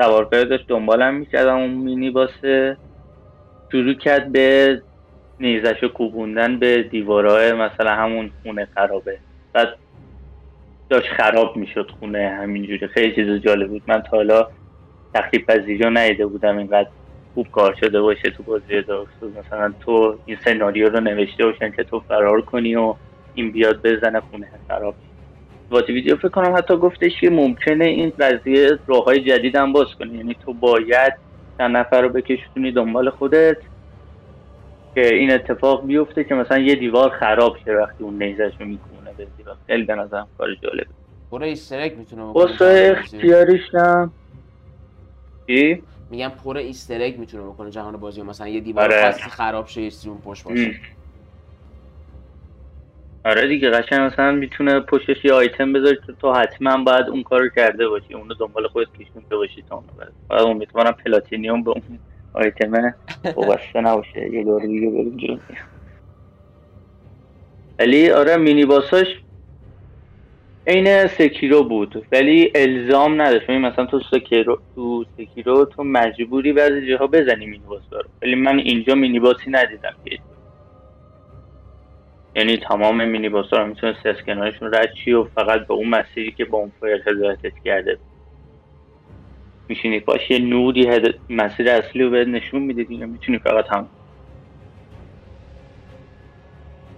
سوارکار 0.01 0.43
داشت 0.43 0.67
دنبالم 0.67 1.15
می‌کردم 1.15 1.55
اون 1.57 1.69
مینی 1.69 2.11
باسه 2.11 2.77
شروع 3.71 3.93
کرد 3.93 4.31
به 4.31 4.81
نیزش 5.39 5.83
کوبوندن 5.83 6.59
به 6.59 6.83
دیوارهای 6.83 7.53
مثلا 7.53 7.91
همون 7.95 8.31
خونه 8.41 8.65
خرابه. 8.65 9.19
بعد 9.53 9.77
داشت 10.89 11.07
خراب 11.07 11.57
می‌شد 11.57 11.91
خونه 11.99 12.37
همینجوری. 12.41 12.87
خیلی 12.87 13.15
چیز 13.15 13.41
جالب 13.41 13.69
بود. 13.69 13.81
من 13.87 14.01
تا 14.01 14.17
حالا 14.17 14.47
تخریب 15.13 15.45
پذیری 15.45 16.13
رو 16.13 16.29
بودم. 16.29 16.57
اینقدر 16.57 16.89
خوب 17.33 17.47
کار 17.51 17.75
شده 17.79 18.01
باشه 18.01 18.29
تو 18.29 18.43
بازی 18.43 18.81
دارکسوز 18.81 19.31
مثلا 19.45 19.73
تو 19.85 20.15
این 20.25 20.37
سناریو 20.45 20.89
رو 20.89 20.99
نوشته 20.99 21.45
باشن 21.45 21.71
که 21.71 21.83
تو 21.83 21.99
فرار 21.99 22.41
کنی 22.41 22.75
و 22.75 22.95
این 23.35 23.51
بیاد 23.51 23.81
بزنه 23.81 24.19
خونه 24.19 24.47
خراب. 24.67 24.95
واتی 25.71 25.93
ویدیو 25.93 26.15
فکر 26.15 26.27
کنم 26.27 26.55
حتی 26.57 26.77
گفتش 26.77 27.21
که 27.21 27.29
ممکنه 27.29 27.85
این 27.85 28.13
قضیه 28.19 28.79
راههای 28.87 29.19
جدید 29.19 29.55
هم 29.55 29.73
باز 29.73 29.87
کنی. 29.99 30.17
یعنی 30.17 30.35
تو 30.45 30.53
باید 30.53 31.13
چند 31.57 31.77
نفر 31.77 32.01
رو 32.01 32.09
بکشونی 32.09 32.71
دنبال 32.71 33.09
خودت 33.09 33.57
که 34.95 35.15
این 35.15 35.31
اتفاق 35.31 35.85
بیفته 35.85 36.23
که 36.23 36.35
مثلا 36.35 36.57
یه 36.57 36.75
دیوار 36.75 37.09
خراب 37.09 37.57
شه 37.65 37.71
وقتی 37.71 38.03
اون 38.03 38.23
نیزش 38.23 38.51
رو 38.59 38.65
به 39.25 39.31
دیوار 39.37 39.57
خیلی 39.67 39.83
به 39.83 39.95
نظرم 39.95 40.29
کار 40.37 40.55
جالبه 40.55 40.87
پر 41.31 41.43
ایسترک 41.43 41.97
می‌تونه 41.97 42.29
بکنه 42.29 42.57
اختیاریش 42.61 43.73
نه. 43.73 44.11
چی؟ 45.47 45.83
میگم 46.09 46.29
پر 46.29 46.57
ایسترک 46.57 47.19
می‌تونه 47.19 47.43
بکنه 47.43 47.71
جهان 47.71 47.97
بازی. 47.97 48.21
مثلا 48.21 48.47
یه 48.47 48.59
دیوار 48.59 48.93
آره. 48.93 49.11
خراب 49.11 49.67
شه 49.67 49.81
یه 49.81 49.91
اون 50.05 50.21
پشت 50.21 50.43
باشه. 50.43 50.75
آره 53.25 53.47
دیگه 53.47 53.69
قشنگ 53.69 54.01
مثلا 54.01 54.31
می‌تونه 54.31 54.79
پشتش 54.79 55.25
یه 55.25 55.33
آیتم 55.33 55.73
بذاری 55.73 55.97
که 56.05 56.13
تو 56.13 56.33
حتما 56.33 56.83
باید 56.83 57.07
اون 57.07 57.23
کارو 57.23 57.49
کرده 57.49 57.87
باشی. 57.87 58.13
اونو 58.13 58.33
دنبال 58.33 58.67
خودت 58.67 58.91
کشونده 58.91 59.35
باشی 59.35 59.61
تا 59.61 59.75
اونو 59.75 59.87
بعد 60.29 60.41
امیدوارم 60.41 60.95
platinum 61.05 61.63
به 61.63 61.71
اون 61.71 61.99
آیتم 62.33 62.93
وابسته 63.35 63.81
نباشه. 63.81 64.29
یه 64.33 64.43
دور 64.43 64.61
دیگه 64.61 64.89
بریم 64.89 65.17
جلو. 65.17 65.37
ولی 67.79 68.11
آره 68.11 68.37
mini 68.37 68.65
boss 68.65 68.93
اش 68.93 69.07
عین 70.67 71.07
Sekiro 71.07 71.63
بود. 71.63 72.07
ولی 72.11 72.51
الزام 72.55 73.21
نداشت. 73.21 73.49
مثلا 73.49 73.85
تو 73.85 73.99
Sekiro 74.11 74.61
تو 74.75 75.05
Sekiro 75.17 75.65
تو 75.65 75.83
مجبوری 75.83 76.53
بعضی 76.53 76.87
جاها 76.89 77.07
بزنی 77.07 77.45
mini 77.45 77.65
boss 77.65 77.83
رو. 77.93 78.03
ولی 78.21 78.35
من 78.35 78.59
اینجا 78.59 78.95
mini 78.95 79.19
boss 79.19 79.45
ی 79.45 79.51
ندیدم. 79.51 79.95
که 80.05 80.19
یعنی 82.35 82.57
تمام 82.57 83.05
mini 83.05 83.29
boss 83.29 83.53
رو 83.53 83.67
می‌تونست 83.67 84.05
از 84.05 84.15
کنارشون 84.25 84.73
رد 84.73 85.07
و 85.07 85.23
فقط 85.35 85.67
به 85.67 85.73
اون 85.73 85.89
مسیری 85.89 86.31
که 86.31 86.45
bonfire 86.45 87.03
هدایتت 87.09 87.53
کرده 87.65 87.99
میشینی 89.69 89.99
باش 89.99 90.31
یه 90.31 90.39
نوری 90.39 90.87
هد... 90.87 91.15
مسیر 91.29 91.69
اصلی 91.69 92.03
رو 92.03 92.09
بهت 92.09 92.27
نشون 92.27 92.61
میده 92.61 92.83
دیگه 92.83 93.05
می‌تونی 93.05 93.39
فقط 93.39 93.65
هم 93.71 93.89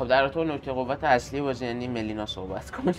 خب 0.02 0.08
در 0.08 0.28
تو 0.28 0.44
نکته 0.44 0.72
قوت 0.72 1.04
اصلی 1.04 1.42
بازی 1.42 1.66
یعنی 1.66 1.88
ملینا 1.88 2.26
صحبت 2.26 2.72
کن 2.72 2.94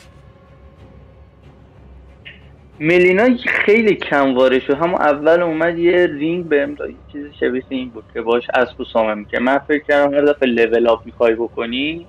ملینا 2.80 3.36
خیلی 3.36 3.94
کم 3.94 4.34
وارد 4.34 4.58
شد 4.58 4.74
همون 4.74 4.94
اول 4.94 5.42
اومد 5.42 5.78
یه 5.78 6.06
رینگ 6.06 6.48
بهم 6.48 6.74
داد 6.74 6.90
چیزی 7.12 7.28
شبیه 7.40 7.62
این 7.68 7.88
بود 7.88 8.04
که 8.14 8.20
باش 8.20 8.42
اسبو 8.54 8.80
summon 8.80 9.14
می‌کنه 9.14 9.40
من 9.40 9.58
فکر 9.58 9.84
کردم 9.84 10.14
هر 10.14 10.20
دفعه 10.20 10.48
level 10.48 10.88
up 10.88 11.06
می‌خوای 11.06 11.34
بکنی 11.34 12.06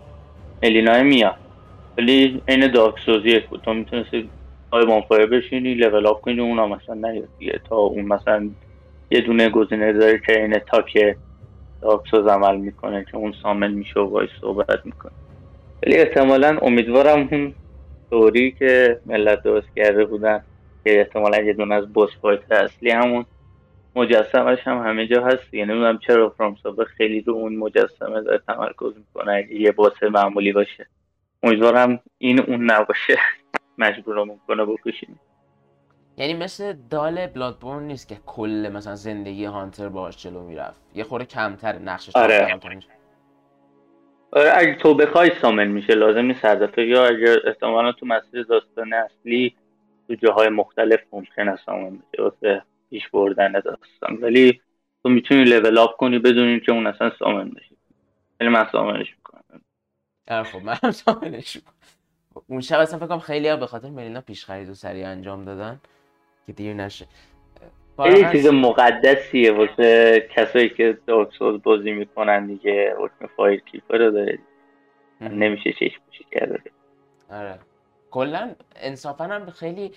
ملینا 0.63 1.03
میاد. 1.03 1.35
ولی 1.97 2.41
عین 2.47 2.67
Dark 2.67 2.95
Souls 3.05 3.34
ی 3.34 3.39
بود. 3.39 3.61
تو 3.61 3.73
می‌تونستی 3.73 4.29
پای 4.73 4.85
bonfire 4.85 5.25
بشینی 5.25 5.73
level 5.73 6.05
up 6.05 6.21
کنی 6.21 6.39
اونم 6.39 6.69
مثلا 6.69 6.95
نیاد 6.95 7.29
دیگه 7.39 7.61
تا 7.69 7.75
اون 7.75 8.05
مثلا 8.05 8.49
یه 9.11 9.21
دونه 9.21 9.49
گزینه 9.49 9.93
داره 9.93 10.21
که 10.25 10.41
این 10.41 10.59
تا 10.59 10.81
سوز 12.11 12.27
عمل 12.27 12.57
می‌کنه 12.57 13.05
که 13.11 13.17
اون 13.17 13.33
سامل 13.43 13.71
میشه 13.71 13.99
و 13.99 14.09
باید 14.09 14.29
صحبت 14.41 14.85
می‌کنه. 14.85 15.11
ولی 15.83 15.97
احتمالا 15.97 16.57
امیدوارم 16.61 17.27
اون 17.31 17.55
دوری 18.11 18.51
که 18.51 18.99
ملت 19.05 19.43
درست 19.43 19.67
کرده 19.75 20.05
بودن 20.05 20.43
که 20.83 20.99
احتمالا 20.99 21.41
یه 21.41 21.53
دونه 21.53 21.75
از 21.75 21.93
بوس 21.93 22.09
فایت 22.21 22.51
اصلی 22.51 22.91
همون 22.91 23.25
مجسمش 23.95 24.59
هم 24.63 24.77
همه 24.77 25.07
جا 25.07 25.23
هست. 25.23 25.53
یعنی 25.53 25.71
نمی‌دونم 25.71 25.97
چرا 25.97 26.29
فرام 26.29 26.55
خیلی 26.97 27.21
رو 27.21 27.33
اون 27.33 27.55
مجسمه 27.55 28.21
داره 28.21 28.41
تمرکز 28.47 28.93
می‌کنه 28.97 29.47
یه 29.51 29.71
باس 29.71 30.03
معمولی 30.03 30.51
باشه. 30.51 30.87
امیدوارم 31.43 31.99
این 32.17 32.39
اون 32.39 32.71
نباشه. 32.71 33.17
مجبورمون 33.77 34.39
کنه 34.47 34.65
بکشیم. 34.65 35.19
یعنی 36.17 36.33
مثل 36.33 36.73
دال 36.89 37.27
بلادبورن 37.27 37.83
نیست 37.83 38.07
که 38.07 38.15
کل 38.25 38.69
مثلا 38.73 38.95
زندگی 38.95 39.45
هانتر 39.45 39.89
باش 39.89 40.23
جلو 40.23 40.43
می‌رفت. 40.43 40.81
یه 40.95 41.03
خوره 41.03 41.25
کمتر 41.25 41.79
نقشش 41.79 42.15
آره. 42.15 42.59
آره 44.31 44.53
اگه 44.55 44.75
تو 44.75 44.93
بخوای 44.93 45.31
سامن 45.41 45.67
میشه 45.67 45.95
لازم 45.95 46.25
نیست 46.25 46.43
یا 46.77 47.05
اگر 47.05 47.37
احتمالا 47.47 47.91
تو 47.91 48.05
مسیر 48.05 48.43
داستان 48.43 48.93
اصلی 48.93 49.55
تو 50.07 50.15
جاهای 50.15 50.49
مختلف 50.49 50.99
ممکن 51.11 51.49
است 51.49 51.65
سامن 51.65 51.97
بشه 51.97 52.23
واسه 52.23 52.61
پیش 52.89 53.09
بردن 53.09 53.51
داستان. 53.51 54.17
ولی 54.21 54.61
تو 55.03 55.09
می‌تونی 55.09 55.43
لول 55.43 55.77
اپ 55.77 55.97
کنی 55.97 56.19
بدون 56.19 56.59
که 56.59 56.71
اون 56.71 56.87
اصلا 56.87 57.11
سامن 57.19 57.49
بشه. 57.49 57.75
ولی 58.39 58.49
من 58.49 58.67
سامنش 58.71 59.15
می‌کنم. 59.17 59.61
آره 60.27 60.43
خب 60.43 60.63
من 60.63 60.91
سامنش 60.91 61.55
می‌کنم. 61.55 61.73
اون 62.47 62.61
شب 62.61 62.79
اصلا 62.79 62.99
فکر 62.99 63.07
کنم 63.07 63.19
خیلی 63.19 63.47
ها 63.47 63.57
به 63.57 63.67
خاطر 63.67 63.89
ملینا 63.89 64.21
پیش 64.21 64.45
خرید 64.45 64.69
و 64.69 64.73
سریع 64.73 65.07
انجام 65.07 65.45
دادن. 65.45 65.79
که 66.47 66.53
دیر 66.53 66.73
نشه. 66.73 67.07
خیلی 68.03 68.31
چیز 68.31 68.47
مقدسیه 68.47 69.51
واسه 69.51 70.29
کسایی 70.35 70.69
که 70.69 70.97
دارک 71.07 71.39
بازی 71.39 71.91
می‌کنن 71.91 72.47
دیگه 72.47 72.95
حکم 72.99 73.27
فایر 73.35 73.59
کیپر 73.59 73.97
رو 73.97 74.11
داره 74.11 74.39
نمیشه 75.21 75.73
چشم 75.73 76.01
پوشی 76.05 76.25
کرده. 76.31 76.61
آره. 77.31 77.59
کلا 78.11 78.55
انصافا 78.75 79.23
هم 79.23 79.49
خیلی 79.49 79.91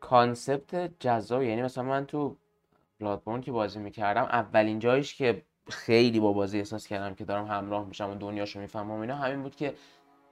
concept 0.00 0.90
جذاب. 1.00 1.42
یعنی 1.42 1.62
مثلا 1.62 1.84
من 1.84 2.06
تو 2.06 2.36
Bloodborne 3.00 3.40
که 3.40 3.52
بازی 3.52 3.78
می‌کردم 3.78 4.22
اولین 4.22 4.78
جایش 4.78 5.14
که 5.14 5.42
خیلی 5.70 6.20
با 6.20 6.32
بازی 6.32 6.58
احساس 6.58 6.86
کردم 6.86 7.14
که 7.14 7.24
دارم 7.24 7.46
همراه 7.46 7.88
میشم 7.88 8.10
و 8.10 8.14
دنیاشو 8.14 8.60
می‌فهمم 8.60 9.00
اینا 9.00 9.14
همین 9.14 9.42
بود 9.42 9.56
که 9.56 9.74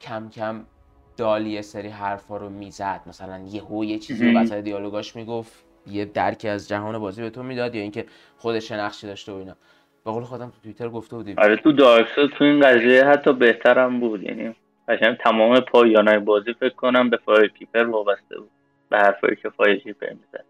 کم 0.00 0.30
کم 0.30 0.64
doll 1.18 1.44
ی 1.44 1.50
یه 1.50 1.62
سری 1.62 1.88
حرفا 1.88 2.36
رو 2.36 2.48
می‌زد. 2.48 3.00
مثلا 3.06 3.38
یه 3.38 3.62
هو 3.62 3.84
یه 3.84 3.98
چیزی 3.98 4.32
رو 4.32 4.40
وسط 4.40 4.56
دیالوگاش 4.56 5.16
می‌گفت 5.16 5.64
یه 5.86 6.04
درکی 6.04 6.48
از 6.48 6.68
جهان 6.68 6.98
بازی 6.98 7.22
به 7.22 7.30
تو 7.30 7.42
می‌داد 7.42 7.74
یا 7.74 7.82
اینکه 7.82 8.06
خودش 8.36 8.72
نقشی 8.72 9.06
داشته 9.06 9.32
و 9.32 9.34
اینا. 9.34 9.56
به 10.04 10.10
قول 10.10 10.22
خودم 10.22 10.50
تو 10.50 10.60
توییتر 10.62 10.88
گفته 10.88 11.16
بودیم. 11.16 11.38
آره 11.38 11.56
تو 11.56 11.72
Dark 11.72 12.06
تو 12.38 12.44
این 12.44 12.60
قضیه 12.60 13.04
حتی 13.04 13.32
بهترم 13.32 14.00
بود. 14.00 14.22
یعنی 14.22 14.54
قشنگ 14.88 15.16
تمام 15.16 15.60
پایانای 15.60 16.18
بازی 16.18 16.54
فکر 16.54 16.74
کنم 16.74 17.10
به 17.10 17.16
Fire 17.16 17.48
Keeper 17.48 17.84
وابسته 17.84 18.38
بود. 18.38 18.50
به 18.88 18.98
حرفایی 18.98 19.36
که 19.36 19.50
Fire 19.50 19.78
Keeper 19.78 20.10
می‌زد. 20.10 20.44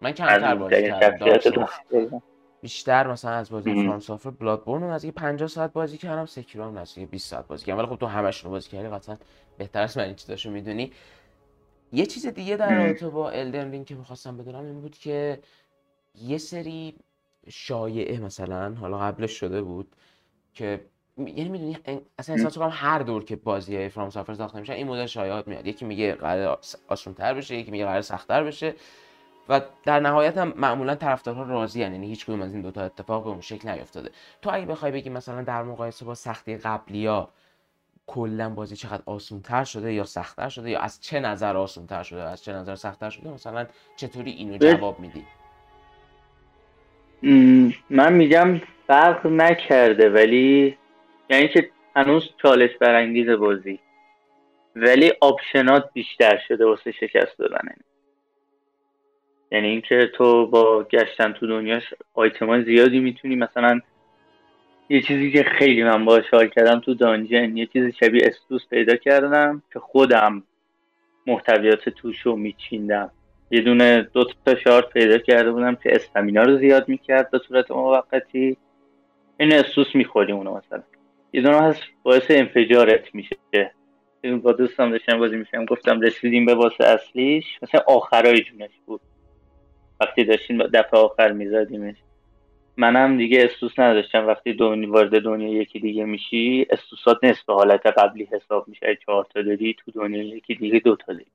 من 0.00 0.12
کمتر 0.12 0.54
بازی 0.54 0.82
کردم. 0.82 2.22
بیشتر 2.62 3.06
مثلا 3.06 3.30
از 3.30 3.50
بازی 3.50 3.74
FromSoftware 3.74 4.30
Bloodborne 4.30 4.82
از 4.82 5.06
50 5.06 5.48
ساعت 5.48 5.72
بازی 5.72 5.98
کردم. 5.98 6.26
Sekiro 6.26 6.64
هم 6.64 6.78
نزدیک 6.78 7.10
20 7.10 7.30
ساعت 7.30 7.46
بازی 7.46 7.66
کردم. 7.66 7.78
ولی 7.78 7.86
خب 7.86 7.96
تو 7.96 8.06
همش 8.06 8.44
رو 8.44 8.50
بازی 8.50 8.70
کردی 8.70 8.88
قطعا 8.88 9.16
بهتر 9.58 9.82
از 9.82 9.98
من 9.98 10.04
این 10.04 10.14
چیزاشو 10.14 10.50
می‌دونی. 10.50 10.92
یه 11.92 12.06
چیز 12.06 12.26
دیگه 12.26 12.56
در 12.56 12.74
رابطه 12.74 13.08
با 13.08 13.30
Elden 13.30 13.70
Ring 13.70 13.86
که 13.86 13.94
می‌خواستم 13.94 14.36
بدونم 14.36 14.64
این 14.64 14.80
بود 14.80 14.98
که 14.98 15.40
یه 16.14 16.38
سری 16.38 16.94
شایعه 17.48 18.20
مثلا 18.20 18.74
حالا 18.74 18.98
قبلش 18.98 19.32
شده 19.32 19.62
بود 19.62 19.96
که 20.54 20.80
یعنی 21.16 21.48
می‌دونی 21.48 21.78
اصلا 22.18 22.34
احساس 22.34 22.58
کنم 22.58 22.70
هر 22.72 22.98
دور 22.98 23.24
که 23.24 23.36
بازی 23.36 23.76
های 23.76 23.88
فرام 23.88 24.10
سافر 24.10 24.34
ساخته 24.34 24.60
میشن 24.60 24.72
این 24.72 24.86
مدل 24.86 25.06
شایعات 25.06 25.48
میاد. 25.48 25.66
یکی 25.66 25.84
میگه 25.84 26.14
قرار 26.14 26.58
آسون 26.88 27.14
تر 27.14 27.34
بشه 27.34 27.56
یکی 27.56 27.70
میگه 27.70 27.84
قرار 27.84 28.00
سخت 28.00 28.28
تر 28.28 28.44
بشه 28.44 28.74
و 29.48 29.60
در 29.84 30.00
نهایت 30.00 30.38
هم 30.38 30.52
معمولا 30.56 30.94
طرفدارها 30.94 31.42
راضی 31.42 31.80
یعنی 31.80 32.06
هیچ 32.06 32.26
کدوم 32.26 32.42
از 32.42 32.52
این 32.52 32.62
دوتا 32.62 32.82
اتفاق 32.82 33.24
به 33.24 33.30
اون 33.30 33.40
شکل 33.40 33.70
نیفتاده. 33.70 34.10
تو 34.42 34.50
اگه 34.52 34.66
بخوای 34.66 34.92
بگی 34.92 35.10
مثلا 35.10 35.42
در 35.42 35.62
مقایسه 35.62 36.04
با 36.04 36.14
سختی 36.14 36.56
قبلی 36.56 37.06
ها 37.06 37.30
کلا 38.08 38.50
بازی 38.50 38.76
چقدر 38.76 39.02
آسون 39.06 39.42
تر 39.42 39.64
شده 39.64 39.92
یا 39.92 40.04
سختتر 40.04 40.48
شده 40.48 40.70
یا 40.70 40.80
از 40.80 41.00
چه 41.00 41.20
نظر 41.20 41.56
آسون 41.56 41.86
تر 41.86 42.02
شده؟ 42.02 42.22
از 42.22 42.44
چه 42.44 42.52
نظر 42.52 42.74
سختتر 42.74 43.10
شده؟ 43.10 43.30
مثلا 43.30 43.66
چطوری 43.96 44.30
اینو 44.30 44.58
جواب 44.58 45.00
میدی؟ 45.00 45.24
من 47.90 48.12
میگم 48.12 48.60
فرق 48.86 49.26
نکرده 49.26 50.10
ولی 50.10 50.78
یعنی 51.30 51.48
که 51.48 51.70
هنوز 51.96 52.30
چالش 52.42 52.70
برانگیز 52.80 53.28
بازی. 53.28 53.78
ولی 54.76 55.12
آپشنات 55.20 55.90
بیشتر 55.92 56.40
شده 56.48 56.66
واسه 56.66 56.92
شکست 56.92 57.38
دادن. 57.38 57.68
یعنی 59.52 59.68
اینکه 59.68 60.10
تو 60.14 60.46
با 60.46 60.84
گشتن 60.84 61.32
تو 61.32 61.46
دنیاش 61.46 61.94
آیتمان 62.14 62.64
زیادی 62.64 63.00
می‌تونی 63.00 63.36
مثلا 63.36 63.80
یه 64.90 65.02
چیزی 65.02 65.32
که 65.32 65.42
خیلی 65.42 65.84
من 65.84 66.04
باش 66.04 66.24
حال 66.32 66.48
کردم 66.48 66.80
تو 66.80 66.94
دانجن 66.94 67.56
یه 67.56 67.66
چیزی 67.66 67.92
شبیه 67.92 68.26
استوس 68.26 68.68
پیدا 68.70 68.96
کردم 68.96 69.62
که 69.72 69.78
خودم 69.78 70.42
محتویات 71.26 71.88
توش 71.88 72.20
رو 72.20 72.36
میچیندم. 72.36 73.10
یه 73.50 73.60
دونه 73.60 74.08
دو 74.12 74.24
تا 74.46 74.54
شارت 74.54 74.88
پیدا 74.88 75.18
کرده 75.18 75.52
بودم 75.52 75.74
که 75.74 75.94
استامینا 75.94 76.42
رو 76.42 76.58
زیاد 76.58 76.88
می‌کرد 76.88 77.30
به 77.30 77.38
صورت 77.48 77.70
موقتی. 77.70 78.56
این 79.40 79.52
استوس 79.52 79.94
می‌خوری 79.94 80.32
اونو 80.32 80.56
مثلا. 80.56 80.82
یه 81.32 81.42
دونه 81.42 81.62
هست 81.62 81.82
باعث 82.02 82.30
انفجارت 82.30 83.14
میشه. 83.14 83.36
با 84.42 84.52
دوستم 84.52 84.90
داشتم 84.90 85.18
بازی 85.18 85.36
میشم 85.36 85.64
گفتم 85.64 86.00
رسیدیم 86.00 86.46
به 86.46 86.54
واسه 86.54 86.84
اصلیش. 86.84 87.44
مثلا 87.62 87.80
آخرای 87.86 88.40
جونش 88.40 88.70
بود. 88.86 89.00
وقتی 90.00 90.24
داشتیم 90.24 90.58
دفعه 90.58 91.00
آخر 91.00 91.32
میزدیمش. 91.32 91.96
منم 92.78 93.18
دیگه 93.18 93.44
استوس 93.44 93.78
نداشتم. 93.78 94.28
وقتی 94.28 94.54
دنیا 94.54 94.92
وارد 94.92 95.22
دنیا 95.22 95.62
یکی 95.62 95.80
دیگه 95.80 96.04
میشی 96.04 96.66
استوسات 96.70 97.24
نصف 97.24 97.50
حالت 97.50 97.86
قبلی 97.86 98.24
حساب 98.32 98.68
میشه. 98.68 98.98
چهار 99.06 99.26
تا 99.34 99.42
داری 99.42 99.74
تو 99.74 99.92
دنیا 99.92 100.24
یکی 100.24 100.56
دیگه 100.56 100.80
دو 100.80 100.96
تا 100.96 101.12
داری 101.12 101.26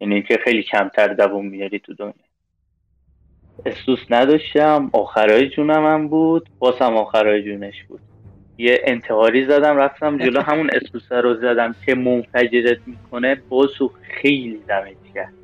یعنی 0.00 0.22
که 0.22 0.38
خیلی 0.44 0.62
کمتر 0.62 1.08
دووم 1.14 1.46
میاری 1.46 1.78
تو 1.78 1.94
دنیا. 1.94 2.14
استوس 3.66 4.00
نداشتم. 4.10 4.90
آخرای 4.94 5.48
جونم 5.48 5.86
هم 5.86 6.08
بود. 6.08 6.50
بازم 6.58 6.96
آخرای 6.96 7.42
جونش 7.44 7.84
بود. 7.84 8.02
یه 8.58 8.80
انتحاری 8.84 9.46
زدم 9.46 9.76
رفتم 9.76 10.18
جلو. 10.18 10.40
همون 10.40 10.70
استوس 10.74 11.12
رو 11.12 11.34
زدم 11.34 11.76
که 11.84 11.94
منفجرت 11.94 12.78
می‌کنه. 12.86 13.42
بازو 13.48 13.92
خیلی 14.02 14.64
دمج 14.68 14.96
کرد 15.14 15.34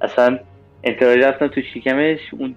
اصلا 0.00 0.38
انتحاری 0.84 1.20
رفتم 1.20 1.48
تو 1.48 1.62
شکمش. 1.62 2.20
اون 2.34 2.56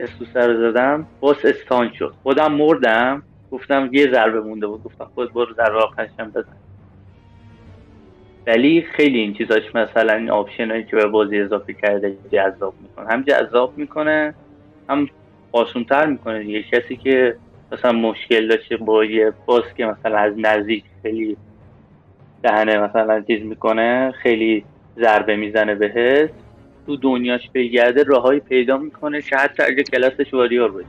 استوس 0.00 0.36
رو 0.36 0.70
زدم 0.70 1.06
باز 1.20 1.36
استان 1.44 1.92
شد. 1.92 2.14
خودم 2.22 2.52
مردم 2.52 3.22
گفتم 3.50 3.88
یه 3.92 4.12
ضربه 4.12 4.40
مونده 4.40 4.66
بود 4.66 4.82
گفتم 4.82 5.10
خود 5.14 5.32
برو 5.32 5.54
ضربه 5.54 5.78
آخرشم 5.78 6.30
بزن. 6.30 6.56
ولی 8.46 8.82
خیلی 8.82 9.18
این 9.18 9.34
چیزاش 9.34 9.74
مثلا 9.74 10.12
این 10.12 10.30
آپشن 10.30 10.70
هایی 10.70 10.84
که 10.84 10.96
به 10.96 11.06
بازی 11.06 11.40
اضافه 11.40 11.72
کرده 11.72 12.18
جذاب 12.32 12.74
می‌کنه. 12.80 13.08
هم 13.08 13.22
جذاب 13.22 13.78
می‌کنه 13.78 14.34
هم 14.88 15.08
آسونتر 15.52 16.06
می‌کنه 16.06 16.46
یه 16.46 16.62
کسی 16.62 16.96
که 16.96 17.36
مثلا 17.72 17.92
مشکل 17.92 18.48
داشته 18.48 18.76
با 18.76 19.04
یه 19.04 19.32
باز 19.46 19.74
که 19.76 19.86
مثلا 19.86 20.18
از 20.18 20.32
نزدیک 20.36 20.84
خیلی 21.02 21.36
دهنه 22.42 22.78
مثلا 22.78 23.20
چیز 23.20 23.42
می‌کنه 23.42 24.14
خیلی 24.22 24.64
ضربه 24.98 25.36
می‌زنه 25.36 25.74
بهت 25.74 26.30
تو 26.86 26.96
دنیاش 26.96 27.50
بگرده 27.54 28.02
راههایی 28.02 28.40
پیدا 28.40 28.76
می‌کنه 28.78 29.22
که 29.22 29.36
حتی 29.36 29.62
اگه 29.62 29.82
کلاسش 29.82 30.34
واریور 30.34 30.70
باشه. 30.70 30.86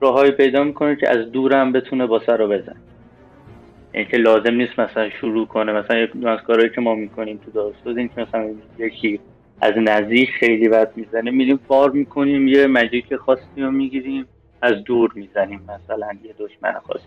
راههایی 0.00 0.30
پیدا 0.30 0.64
می‌کنه 0.64 0.96
که 0.96 1.08
از 1.08 1.32
دورم 1.32 1.72
بتونه 1.72 2.06
باسه 2.06 2.32
رو 2.32 2.48
بزن 2.48 2.76
اینکه 3.94 4.16
لازم 4.16 4.54
نیست 4.54 4.78
مثلا 4.78 5.10
شروع 5.10 5.46
کنه. 5.46 5.72
مثلا 5.72 5.98
یک 5.98 6.10
از 6.26 6.40
کارهایی 6.40 6.70
که 6.70 6.80
ما 6.80 6.94
می‌کنیم 6.94 7.40
تو 7.44 7.50
Dark 7.50 7.70
Souls 7.70 7.96
این 7.96 8.08
که 8.08 8.20
مثلا 8.20 8.50
یکی 8.78 9.20
از 9.60 9.74
نزدیک 9.76 10.30
خیلی 10.30 10.68
بد 10.68 10.92
می‌زنه 10.96 11.30
میریم 11.30 11.60
farm 11.68 11.90
می‌کنیم 11.90 12.48
یه 12.48 12.66
magic 12.66 13.16
خاصی 13.16 13.42
رو 13.56 13.70
می‌گیریم 13.70 14.26
از 14.62 14.84
دور 14.84 15.12
می‌زنیم. 15.14 15.60
مثلا 15.68 16.08
یه 16.24 16.34
دشمن 16.38 16.72
خاصی. 16.72 17.06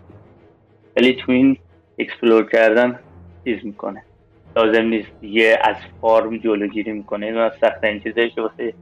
ولی 0.96 1.14
تو 1.14 1.32
این 1.32 1.56
explore 1.98 2.50
کردن 2.50 2.98
چیز 3.44 3.64
می‌کنه. 3.64 4.02
لازم 4.56 4.84
نیست. 4.84 5.12
یه 5.22 5.58
از 5.64 5.76
farm 6.00 6.36
جلوگیری 6.36 6.92
می‌کنه. 6.92 7.26
این 7.26 7.36
از 7.36 7.52
سخت 7.60 7.84
این 7.84 8.00
چیزایی 8.00 8.30
که 8.30 8.40
واسه 8.40 8.74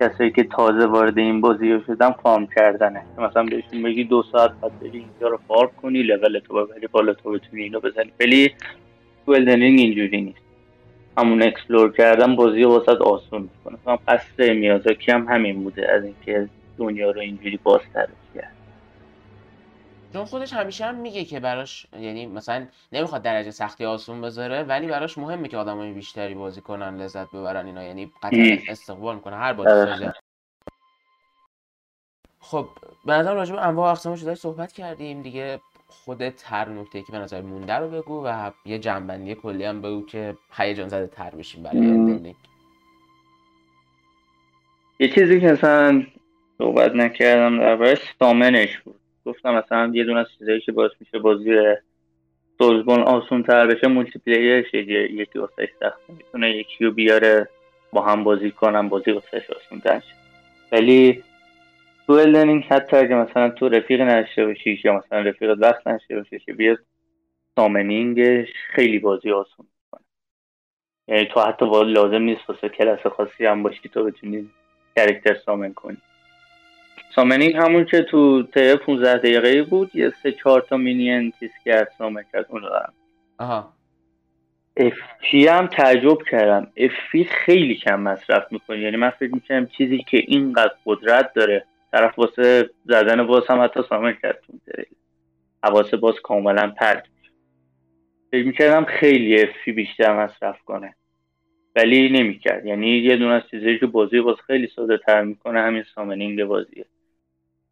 کسایی 0.00 0.30
که 0.30 0.44
تازه 0.44 0.86
وارد 0.86 1.18
این 1.18 1.40
بازی 1.40 1.80
شدن 1.86 2.10
farm 2.10 2.46
کردنه. 2.46 3.02
مثلا 3.18 3.42
بهشون 3.44 3.82
بگی 3.82 4.04
دو 4.04 4.22
ساعت 4.32 4.50
بعد 4.62 4.72
بری 4.80 4.98
اینجا 4.98 5.28
رو 5.28 5.40
farm 5.48 5.70
کنی 5.82 6.02
لول 6.02 6.38
تو 6.38 6.54
ببری 6.54 6.86
بالا 6.86 7.14
تو 7.14 7.30
بتونی 7.30 7.62
اینو 7.62 7.80
بزنی. 7.80 8.12
ولی 8.20 8.54
تو 9.26 9.32
Elden 9.32 9.59
Ring 9.59 9.80
اینجوری 9.80 10.20
نیست. 10.20 10.38
همون 11.18 11.42
explore 11.42 11.92
کردن 11.92 12.36
بازی 12.36 12.62
رو 12.62 12.70
واسه 12.70 12.92
آسون 12.92 13.42
می‌کنه. 13.42 13.78
مثلا 13.82 13.98
قصد 14.08 14.42
میازاکی 14.42 15.12
هم 15.12 15.28
همین 15.28 15.64
بوده 15.64 15.92
از 15.92 16.04
اینکه 16.04 16.48
دنیا 16.78 17.10
رو 17.10 17.20
اینجوری 17.20 17.58
بازترش 17.62 18.08
کرد 18.34 18.57
چون 20.12 20.24
خودش 20.24 20.52
همیشه 20.52 20.84
هم 20.84 20.94
میگه 20.94 21.24
که 21.24 21.40
براش 21.40 21.86
یعنی 21.92 22.26
مثلا 22.26 22.66
نمی‌خواد 22.92 23.22
درجه 23.22 23.50
سختی 23.50 23.84
آسون 23.84 24.20
بذاره 24.20 24.62
ولی 24.62 24.86
براش 24.86 25.18
مهمه 25.18 25.48
که 25.48 25.56
آدمای 25.56 25.92
بیشتری 25.92 26.34
بازی 26.34 26.60
کنن 26.60 26.96
لذت 26.96 27.30
ببرن 27.30 27.66
اینا. 27.66 27.82
یعنی 27.82 28.12
قطعا 28.22 28.58
استقبال 28.68 29.14
می‌کنه 29.14 29.36
هر 29.36 29.52
بازی 29.52 29.70
سازی 29.70 30.10
خب 32.40 32.68
به 33.06 33.12
نظر 33.12 33.34
راجع 33.34 33.54
به 33.54 33.66
انواع 33.66 33.90
اقسامش 33.90 34.22
داری 34.22 34.36
صحبت 34.36 34.72
کردیم 34.72 35.22
دیگه. 35.22 35.60
خودت 35.90 36.42
هر 36.46 36.68
نکته 36.68 37.02
که 37.02 37.12
به 37.12 37.18
نظر 37.18 37.40
مونده 37.40 37.74
رو 37.74 37.88
بگو 37.88 38.26
و 38.26 38.50
یه 38.64 38.78
جنبندی 38.78 39.34
کلی 39.34 39.64
هم 39.64 39.82
بگو 39.82 40.06
که 40.06 40.36
هیجان 40.52 40.88
زده 40.88 41.06
تر 41.06 41.30
بشیم 41.30 41.62
برای 41.62 42.34
یه 45.00 45.08
چیزی 45.08 45.40
که 45.40 45.46
مثلا 45.46 46.06
صحبت 46.58 46.92
نکردم 46.92 47.58
درباره 47.58 47.98
سامنش 48.18 48.78
بود. 48.78 49.00
گفتم 49.24 49.54
مثلا 49.54 49.90
یه 49.94 50.04
دونه 50.04 50.20
از 50.20 50.26
چیزایی 50.38 50.60
که 50.60 50.72
باعث 50.72 50.92
میشه 51.00 51.18
بازی 51.18 51.74
سولزبون 52.58 53.00
آسون 53.00 53.42
تر 53.42 53.66
بشه 53.66 53.88
مولتی 53.88 54.18
پلیرش 54.18 54.74
یکی 54.74 55.38
واسه 55.38 55.68
سخت 55.80 56.00
می‌تونه 56.08 56.50
یکی 56.50 56.84
رو 56.84 56.90
بیاره 56.92 57.48
با 57.92 58.02
هم 58.02 58.24
بازی 58.24 58.50
کنم 58.50 58.88
بازی 58.88 59.10
واسه 59.10 59.44
آسون 59.56 59.80
تر 59.80 60.02
ولی 60.72 61.22
تو 62.06 62.12
Elden 62.12 62.41
Ring 62.41 62.64
حتی 62.64 62.96
اگه 62.96 63.14
مثلا 63.14 63.50
تو 63.50 63.68
رفیق 63.68 64.00
نشته 64.00 64.46
باشی 64.46 64.80
یا 64.84 64.92
مثلا 64.92 65.18
رفیق 65.18 65.56
وقت 65.58 65.86
نشته 65.86 66.16
باشی 66.16 66.38
که 66.38 66.52
بیاد 66.52 66.78
summoning 67.56 68.31
ش 68.31 68.48
خیلی 68.74 68.98
بازی 68.98 69.30
آسون 69.30 69.66
می‌کنه. 69.66 70.06
یعنی 71.08 71.28
تو 71.34 71.40
حتی 71.40 71.64
لازم 71.84 72.22
نیست 72.22 72.50
واسه 72.50 72.68
کلاس 72.68 73.06
خاصی 73.06 73.46
هم 73.46 73.62
باشی 73.62 73.88
تو 73.88 74.04
بتونی 74.04 74.50
character 74.96 75.34
summon 75.34 75.72
کنی. 75.74 75.96
summoning 77.14 77.56
همون 77.56 77.84
که 77.84 78.02
تو 78.02 78.42
ته 78.42 78.76
15 78.76 79.18
دقیقه 79.18 79.62
بود 79.62 79.96
یه 79.96 80.12
سه 80.22 80.32
چهار 80.32 80.60
تا 80.60 80.76
minion 80.76 81.32
تیز 81.40 81.50
کرد 81.64 81.92
summon 81.98 82.24
کرد 82.32 82.46
اون 82.48 82.62
دارم. 82.62 82.92
آها. 83.38 83.72
FP 84.76 85.46
هم 85.46 85.66
تعجب 85.66 86.18
کردم. 86.30 86.66
FP 86.76 87.24
خیلی 87.24 87.74
کم 87.74 88.00
مصرف 88.00 88.52
می‌کنی. 88.52 88.78
یعنی 88.78 88.96
من 88.96 89.10
فکر 89.10 89.34
می‌کنم 89.34 89.66
چیزی 89.66 89.98
که 89.98 90.16
اینقدر 90.16 90.72
قدرت 90.86 91.34
داره 91.34 91.64
طرف 91.92 92.18
واسه 92.18 92.70
زدن 92.84 93.26
boss 93.26 93.46
هم 93.46 93.64
حتی 93.64 93.80
summon 93.88 94.16
کرد 94.22 94.40
تو 94.46 94.52
حواس 95.62 95.94
boss 95.94 96.20
کاملا 96.20 96.70
پرت 96.70 97.08
فکر 98.30 98.46
می‌کردم 98.46 98.84
خیلی 98.84 99.42
FP 99.42 99.72
بیشتر 99.72 100.24
مصرف 100.24 100.62
کنه. 100.62 100.94
ولی 101.78 102.08
نمی‌کرد. 102.08 102.66
یعنی 102.66 102.98
یه 102.98 103.16
دونه 103.16 103.34
از 103.34 103.42
چیزایی 103.50 103.78
که 103.78 103.86
بازی 103.86 104.20
باز 104.20 104.36
خیلی 104.46 104.66
ساده 104.66 104.98
تر 104.98 105.22
می‌کنه 105.22 105.60
همین 105.60 105.84
summoning 105.94 106.44
بازیه. 106.44 106.84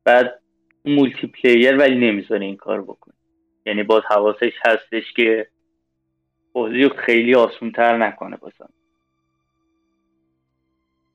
بعد 0.05 0.41
multiplayer 0.85 1.77
ولی 1.77 1.95
نمی‌ذاره 2.11 2.45
این 2.45 2.57
کار 2.57 2.83
بکنه. 2.83 3.15
یعنی 3.67 3.83
باز 3.83 4.03
حواسش 4.09 4.53
هستش 4.67 5.13
که 5.13 5.49
بازی 6.53 6.83
رو 6.83 6.89
خیلی 6.89 7.35
آسون 7.35 7.73
تر 7.73 7.97
نکنه 7.97 8.37
بازم 8.37 8.69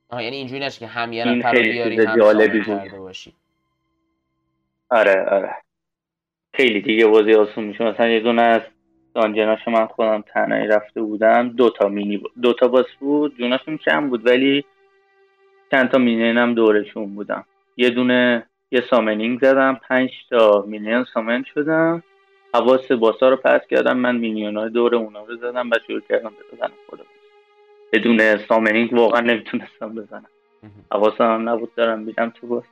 آه 0.08 0.24
یعنی 0.24 0.36
اینجوری 0.36 0.60
نشه 0.60 0.78
که 0.78 0.86
هم 0.86 1.12
یه 1.12 1.24
نفر 1.24 1.52
رو 1.52 1.62
بیاری 1.62 1.96
هم 2.04 2.64
کرده 2.64 2.98
باشی. 2.98 3.34
آره 4.90 5.24
آره. 5.24 5.54
خیلی 6.54 6.80
دیگه 6.80 7.06
بازی 7.06 7.34
آسون 7.34 7.64
میشه. 7.64 7.84
مثلا 7.84 8.08
یه 8.08 8.20
دونه 8.20 8.42
از 8.42 8.62
دانجناشو 9.14 9.70
من 9.70 9.86
خودم 9.86 10.24
تنهایی 10.34 10.66
رفته 10.66 11.02
بودم. 11.02 11.48
دو 11.48 11.70
تا 11.70 11.88
مینی 11.88 12.22
دو 12.42 12.52
تا 12.52 12.68
باس 12.68 12.86
بود. 13.00 13.38
جوناشون 13.38 13.76
کم 13.76 14.08
بود 14.08 14.26
ولی 14.26 14.64
چند 15.70 15.90
تا 15.90 15.98
مینین 15.98 16.38
هم 16.38 16.54
دورشون 16.54 17.14
بودم. 17.14 17.44
یه 17.76 17.90
دونه 17.90 18.46
یه 18.70 18.82
سامنینگ 18.90 19.40
زدم. 19.40 19.80
پنج 19.88 20.10
تا 20.30 20.64
مینین 20.68 21.04
سامن 21.14 21.44
شدم. 21.54 22.02
حواس 22.54 22.92
باسا 22.92 23.28
رو 23.28 23.36
پس 23.36 23.60
کردم. 23.70 23.96
من 23.96 24.16
مینیون 24.16 24.56
های 24.56 24.70
دور 24.70 24.94
اونا 24.94 25.24
رو 25.24 25.36
زدم 25.36 25.70
و 25.70 25.74
شروع 25.86 26.00
کردم 26.08 26.30
به 26.30 26.56
بزنم 26.56 26.72
خودم. 26.90 27.04
بدون 27.92 28.36
سامنینگ 28.36 28.92
واقعا 28.92 29.20
نمی‌تونستم 29.20 29.94
بزنم. 29.94 30.26
حواسم 30.92 31.24
هم 31.24 31.48
نبود 31.48 31.74
دارم 31.74 32.04
بیدم 32.04 32.30
تو 32.30 32.46
باز 32.46 32.62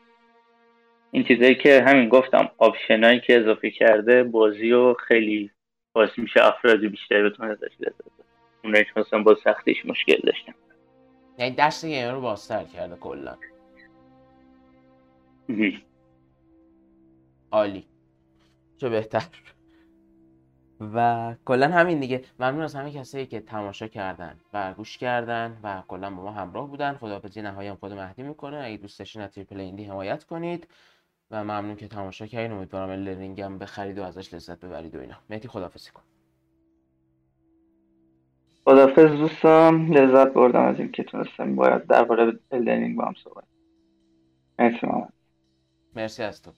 این 1.10 1.24
چیزایی 1.24 1.54
که 1.54 1.82
همین 1.82 2.08
گفتم 2.08 2.50
آپشنایی 2.58 3.20
که 3.20 3.40
اضافه 3.40 3.70
کرده 3.70 4.22
بازی 4.22 4.70
رو 4.70 4.96
خیلی 5.08 5.50
باعث 5.92 6.18
میشه 6.18 6.44
افرادی 6.44 6.88
بیشتری 6.88 7.22
بتونه 7.22 7.50
ازش 7.50 7.80
لذت 7.80 7.98
ببرن 7.98 8.28
اونایی 8.64 8.84
که 8.84 8.90
مثلا 8.96 9.22
با 9.22 9.34
سختیش 9.34 9.86
مشکل 9.86 10.20
داشتن. 10.24 10.54
یعنی 11.38 11.54
دست 11.54 11.84
گیمر 11.84 12.12
رو 12.12 12.20
بازتر 12.20 12.64
کرده 12.64 12.96
کلا. 12.96 13.36
عالی. 17.50 17.86
چه 18.76 18.88
بهتر. 18.88 19.26
و 20.94 21.34
کلا 21.44 21.68
همین 21.68 22.00
دیگه. 22.00 22.24
ممنون 22.38 22.62
از 22.62 22.74
همه 22.74 22.92
کسایی 22.92 23.26
که 23.26 23.40
تماشا 23.40 23.88
کردن 23.88 24.40
و 24.52 24.74
گوش 24.74 24.98
کردن 24.98 25.60
و 25.62 25.82
کلا 25.88 26.10
با 26.10 26.22
ما 26.22 26.32
همراه 26.32 26.68
بودن. 26.68 26.94
خداحافظی 26.94 27.42
نهایی 27.42 27.68
هم 27.68 27.76
خود 27.76 27.92
مهدی 27.92 28.22
می‌کنه. 28.22 28.56
اگه 28.56 28.76
دوست 28.76 28.98
داشتین 28.98 29.22
از 29.22 29.30
Triple 29.30 29.60
Indie 29.60 29.84
حمایت 29.84 30.24
کنید. 30.24 30.68
و 31.30 31.44
ممنون 31.44 31.76
که 31.76 31.88
تماشا 31.88 32.26
کردین. 32.26 32.52
امیدوارم 32.52 32.90
Elden 32.90 33.18
Ring 33.18 33.40
هم 33.40 33.58
بخرید 33.58 33.98
و 33.98 34.02
ازش 34.02 34.34
لذت 34.34 34.64
ببرید 34.64 34.94
و 34.94 35.00
اینا. 35.00 35.16
مهدی 35.30 35.48
خداحافظی 35.48 35.90
کن. 35.90 36.02
خدافظ 38.64 39.10
دوستان 39.10 39.86
لذت 39.86 40.32
بردم 40.32 40.62
از 40.62 40.78
اینکه 40.78 41.02
تونستم 41.02 41.56
باید 41.56 41.86
درباره 41.86 42.38
Elden 42.52 42.77
Ring 42.77 42.96
با 42.96 43.04
هم 43.04 43.14
صحبت 43.24 43.44
مرسی 44.58 44.86
مرسی 45.96 46.22
از 46.22 46.42
تو. 46.42 46.52